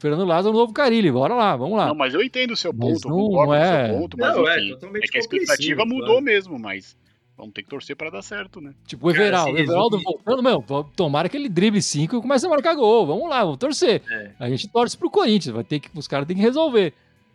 Fernando 0.00 0.24
Lázaro, 0.24 0.52
o 0.52 0.58
novo 0.58 0.72
Carilli. 0.72 1.12
Bora 1.12 1.32
lá, 1.34 1.56
vamos 1.56 1.78
lá. 1.78 1.86
Não, 1.86 1.94
mas 1.94 2.12
eu 2.12 2.22
entendo 2.24 2.50
o 2.50 2.56
seu 2.56 2.72
Mas 2.72 3.00
ponto, 3.00 3.08
não- 3.08 3.16
concordo 3.16 3.36
não 3.38 3.44
com 3.46 3.50
o 3.52 3.54
é- 3.54 3.86
seu 3.88 3.98
ponto, 4.00 4.16
mas 4.18 4.34
Não, 4.36 4.48
é 4.48 4.58
enfim. 4.58 4.70
totalmente 4.70 5.04
É 5.04 5.06
que 5.08 5.16
a 5.16 5.20
expectativa 5.20 5.84
mudou 5.86 6.06
claro. 6.06 6.22
mesmo, 6.22 6.58
mas 6.58 6.96
vamos 7.36 7.52
ter 7.54 7.62
que 7.62 7.68
torcer 7.68 7.96
pra 7.96 8.10
dar 8.10 8.22
certo, 8.22 8.60
né? 8.60 8.74
Tipo, 8.86 9.06
o 9.06 9.10
Everaldo. 9.10 9.52
O 9.54 9.58
Everaldo 9.58 9.96
resume- 9.96 10.04
voltando, 10.24 10.42
meu, 10.42 10.84
tomara 10.96 11.28
que 11.28 11.36
ele 11.36 11.48
drible 11.48 11.80
cinco 11.82 12.16
e 12.16 12.20
comece 12.20 12.46
a 12.46 12.48
marcar 12.48 12.74
gol. 12.74 13.06
Vamos 13.06 13.28
lá, 13.28 13.42
vamos 13.42 13.58
torcer. 13.58 14.02
É. 14.10 14.30
A 14.38 14.48
gente 14.48 14.68
torce 14.68 14.96
pro 14.96 15.10
Corinthians, 15.10 15.54
vai 15.54 15.64
ter 15.64 15.80
que, 15.80 15.88
os 15.98 16.06
caras 16.08 16.26
têm 16.26 16.36
que 16.36 16.42
resolver. 16.42 16.92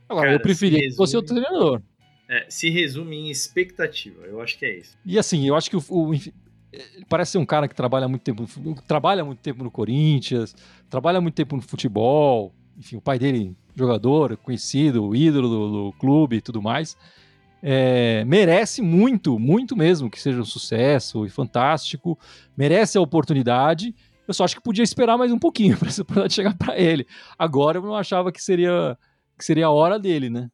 Agora, 0.07 0.27
Cara, 0.27 0.35
eu 0.37 0.41
preferia 0.41 0.79
se 0.79 0.89
que 0.89 0.95
fosse 0.95 1.13
resume- 1.15 1.17
outro 1.17 1.35
treinador. 1.35 1.81
É, 2.27 2.45
se 2.49 2.69
resume 2.69 3.15
em 3.17 3.29
expectativa, 3.31 4.23
eu 4.25 4.39
acho 4.41 4.57
que 4.57 4.65
é 4.65 4.77
isso. 4.77 4.97
E 5.05 5.17
assim, 5.17 5.47
eu 5.47 5.55
acho 5.55 5.69
que 5.69 5.75
o, 5.77 5.83
o- 5.89 6.13
ele 6.13 6.33
parece 7.09 7.31
ser 7.31 7.37
um 7.39 7.45
cara 7.45 7.67
que 7.67 7.73
trabalha 7.75 8.07
muito 8.07 8.21
tempo, 8.21 8.45
trabalha 8.87 9.25
muito 9.25 9.39
tempo 9.39 9.63
no 9.63 9.71
Corinthians, 9.71 10.55
trabalha 10.89 11.19
muito 11.19 11.33
tempo 11.33 11.55
no 11.55 11.61
futebol. 11.61 12.53
Enfim, 12.77 12.95
o 12.97 13.01
pai 13.01 13.17
dele, 13.19 13.55
jogador, 13.75 14.37
conhecido, 14.37 15.13
ídolo 15.15 15.49
do, 15.49 15.71
do 15.71 15.91
clube 15.99 16.37
e 16.37 16.41
tudo 16.41 16.61
mais. 16.61 16.95
É, 17.61 18.23
merece 18.25 18.81
muito, 18.81 19.37
muito 19.37 19.75
mesmo 19.75 20.09
que 20.09 20.19
seja 20.19 20.39
um 20.39 20.45
sucesso 20.45 21.25
e 21.25 21.29
fantástico. 21.29 22.17
Merece 22.57 22.97
a 22.97 23.01
oportunidade. 23.01 23.93
Eu 24.27 24.33
só 24.33 24.43
acho 24.43 24.55
que 24.55 24.61
podia 24.61 24.83
esperar 24.83 25.17
mais 25.17 25.31
um 25.31 25.39
pouquinho 25.39 25.75
para 25.79 25.89
essa 25.89 26.01
oportunidade 26.01 26.33
chegar 26.33 26.55
para 26.57 26.77
ele. 26.79 27.05
Agora 27.37 27.77
eu 27.79 27.81
não 27.81 27.95
achava 27.95 28.31
que 28.31 28.41
seria, 28.41 28.97
que 29.37 29.43
seria 29.43 29.67
a 29.67 29.71
hora 29.71 29.99
dele, 29.99 30.29
né? 30.29 30.49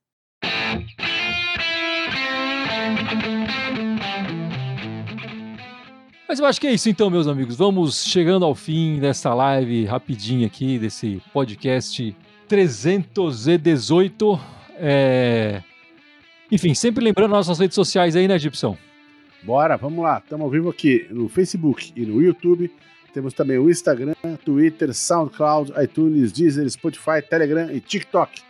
Mas 6.27 6.39
eu 6.39 6.45
acho 6.45 6.59
que 6.59 6.67
é 6.67 6.73
isso 6.73 6.89
então, 6.89 7.09
meus 7.09 7.27
amigos. 7.27 7.55
Vamos 7.55 8.03
chegando 8.03 8.43
ao 8.43 8.53
fim 8.55 8.99
dessa 8.99 9.33
live 9.33 9.85
rapidinho 9.85 10.45
aqui, 10.45 10.77
desse 10.79 11.21
podcast 11.31 12.15
318. 12.47 14.39
É... 14.77 15.61
Enfim, 16.55 16.73
sempre 16.73 17.03
lembrando 17.03 17.31
nossas 17.31 17.59
redes 17.59 17.75
sociais 17.75 18.15
aí, 18.15 18.29
né, 18.29 18.39
Gibson? 18.39 18.77
Bora, 19.43 19.75
vamos 19.75 20.01
lá. 20.01 20.21
Estamos 20.23 20.45
ao 20.45 20.49
vivo 20.49 20.69
aqui 20.69 21.05
no 21.09 21.27
Facebook 21.27 21.91
e 21.93 22.05
no 22.05 22.21
YouTube. 22.21 22.71
Temos 23.13 23.33
também 23.33 23.57
o 23.57 23.69
Instagram, 23.69 24.15
Twitter, 24.45 24.93
SoundCloud, 24.93 25.73
iTunes, 25.83 26.31
Deezer, 26.31 26.69
Spotify, 26.69 27.21
Telegram 27.29 27.69
e 27.69 27.81
TikTok. 27.81 28.41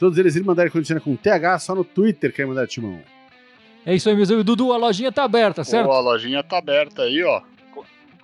Todos 0.00 0.18
eles 0.18 0.34
irem 0.34 0.44
mandar 0.44 0.68
corintiana 0.68 1.00
com 1.00 1.14
TH, 1.14 1.60
só 1.60 1.76
no 1.76 1.84
Twitter 1.84 2.32
quer 2.32 2.44
mandar 2.44 2.66
timão. 2.66 3.00
É 3.86 3.94
isso 3.94 4.08
aí, 4.08 4.16
meus 4.16 4.28
amigos. 4.28 4.44
Dudu, 4.44 4.72
a 4.72 4.76
lojinha 4.76 5.12
tá 5.12 5.22
aberta, 5.22 5.62
certo? 5.62 5.86
Pô, 5.86 5.92
a 5.92 6.00
lojinha 6.00 6.42
tá 6.42 6.58
aberta 6.58 7.02
aí, 7.02 7.22
ó. 7.22 7.40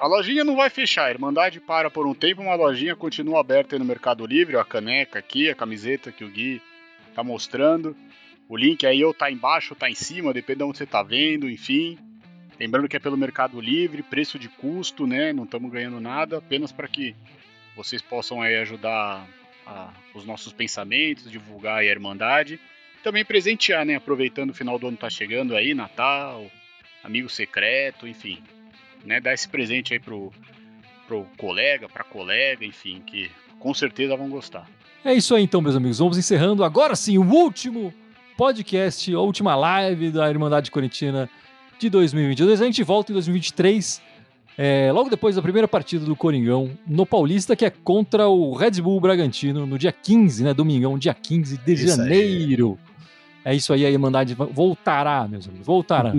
A 0.01 0.09
lojinha 0.09 0.43
não 0.43 0.57
vai 0.57 0.71
fechar, 0.71 1.09
Irmandade 1.09 1.61
para 1.61 1.89
por 1.89 2.05
um 2.05 2.15
tempo, 2.15 2.43
uma 2.43 2.57
lojinha 2.57 2.97
continua 2.97 3.39
aberta 3.39 3.77
aí 3.77 3.79
no 3.79 3.85
Mercado 3.85 4.27
Livre, 4.27 4.57
ó, 4.57 4.61
a 4.61 4.65
caneca 4.65 5.21
aqui, 5.21 5.49
a 5.49 5.55
camiseta 5.55 6.11
que 6.11 6.25
o 6.25 6.29
Gui 6.29 6.61
tá 7.15 7.23
mostrando. 7.23 7.95
O 8.51 8.57
link 8.57 8.85
aí 8.85 9.03
ou 9.05 9.15
tá 9.15 9.31
embaixo 9.31 9.73
ou 9.75 9.79
tá 9.79 9.89
em 9.89 9.95
cima, 9.95 10.35
depende 10.35 10.59
de 10.59 10.65
onde 10.65 10.77
você 10.77 10.85
tá 10.85 11.03
vendo, 11.05 11.49
enfim. 11.49 11.97
Lembrando 12.59 12.89
que 12.89 12.97
é 12.97 13.01
pelo 13.01 13.17
Mercado 13.17 13.61
Livre, 13.61 14.03
preço 14.03 14.39
de 14.39 14.49
custo, 14.49 15.07
né? 15.07 15.33
Não 15.33 15.45
estamos 15.45 15.71
ganhando 15.71 16.01
nada, 16.01 16.39
apenas 16.39 16.73
para 16.73 16.89
que 16.89 17.15
vocês 17.77 18.03
possam 18.03 18.43
aí 18.43 18.57
ajudar 18.57 19.25
a- 19.65 19.93
os 20.15 20.25
nossos 20.27 20.53
pensamentos, 20.53 21.31
divulgar 21.31 21.79
a 21.79 21.85
Irmandade. 21.85 22.59
Também 23.05 23.25
presentear, 23.25 23.87
né? 23.87 23.95
Aproveitando 23.95 24.51
o 24.51 24.55
final 24.55 24.79
do 24.79 24.89
ano 24.89 24.97
tá 24.97 25.09
chegando 25.09 25.57
aí, 25.57 25.73
Natal, 25.73 26.45
amigo 27.05 27.29
secreto, 27.31 28.07
enfim. 28.07 28.43
Né? 29.05 29.21
Dar 29.21 29.33
esse 29.33 29.49
presente 29.49 29.95
aí 29.95 30.01
pro, 30.01 30.31
pro 31.07 31.25
colega, 31.39 31.89
pra 31.89 32.03
colega, 32.05 32.65
enfim, 32.67 33.01
que 33.07 33.31
com 33.61 33.73
certeza 33.73 34.17
vão 34.17 34.29
gostar. 34.29 34.69
É 35.05 35.15
isso 35.15 35.35
aí 35.35 35.45
então, 35.45 35.63
meus 35.63 35.77
amigos. 35.77 35.99
Vamos 36.01 36.19
encerrando 36.19 36.63
agora 36.65 36.95
sim 36.97 37.17
o 37.17 37.23
último 37.23 37.95
podcast, 38.41 39.15
a 39.15 39.21
última 39.21 39.55
live 39.55 40.11
da 40.11 40.31
Irmandade 40.31 40.71
Corintiana 40.71 41.29
de 41.79 41.91
2022. 41.91 42.63
A 42.63 42.65
gente 42.65 42.83
volta 42.83 43.13
em 43.13 43.15
2023, 43.15 44.01
é, 44.57 44.91
logo 44.91 45.11
depois 45.11 45.37
da 45.37 45.43
primeira 45.43 45.69
partida 45.69 46.07
do 46.07 46.17
Coringão 46.17 46.71
no 46.87 47.05
Paulista, 47.05 47.55
que 47.55 47.67
é 47.67 47.71
contra 47.71 48.29
o 48.29 48.55
Red 48.55 48.81
Bull 48.81 48.99
Bragantino, 48.99 49.67
no 49.67 49.77
dia 49.79 49.93
15, 49.93 50.43
né? 50.43 50.55
Domingão, 50.55 50.99
dia 50.99 51.13
15 51.13 51.59
de 51.59 51.73
Isso 51.75 51.83
aí. 51.83 51.97
janeiro. 51.99 52.79
É 53.45 53.55
isso 53.55 53.75
aí, 53.75 53.85
a 53.85 53.91
Irmandade 53.91 54.35
voltará, 54.35 55.29
meus 55.29 55.47
amigos, 55.47 55.67
voltará. 55.67 56.15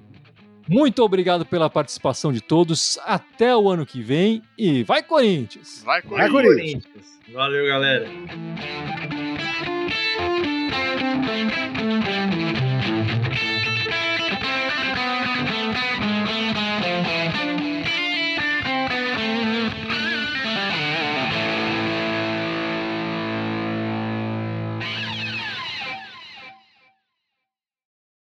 Muito 0.66 1.02
obrigado 1.02 1.44
pela 1.44 1.68
participação 1.68 2.32
de 2.32 2.40
todos. 2.40 2.98
Até 3.04 3.54
o 3.54 3.68
ano 3.68 3.84
que 3.84 4.00
vem 4.00 4.42
e 4.56 4.82
vai 4.84 5.02
Corinthians! 5.02 5.82
Vai, 5.84 6.00
Vai, 6.00 6.30
Corinthians! 6.30 6.82
Corinthians. 6.82 7.20
Valeu, 7.30 7.66
galera. 7.66 8.08
Thank 11.32 12.56
you. 12.56 12.61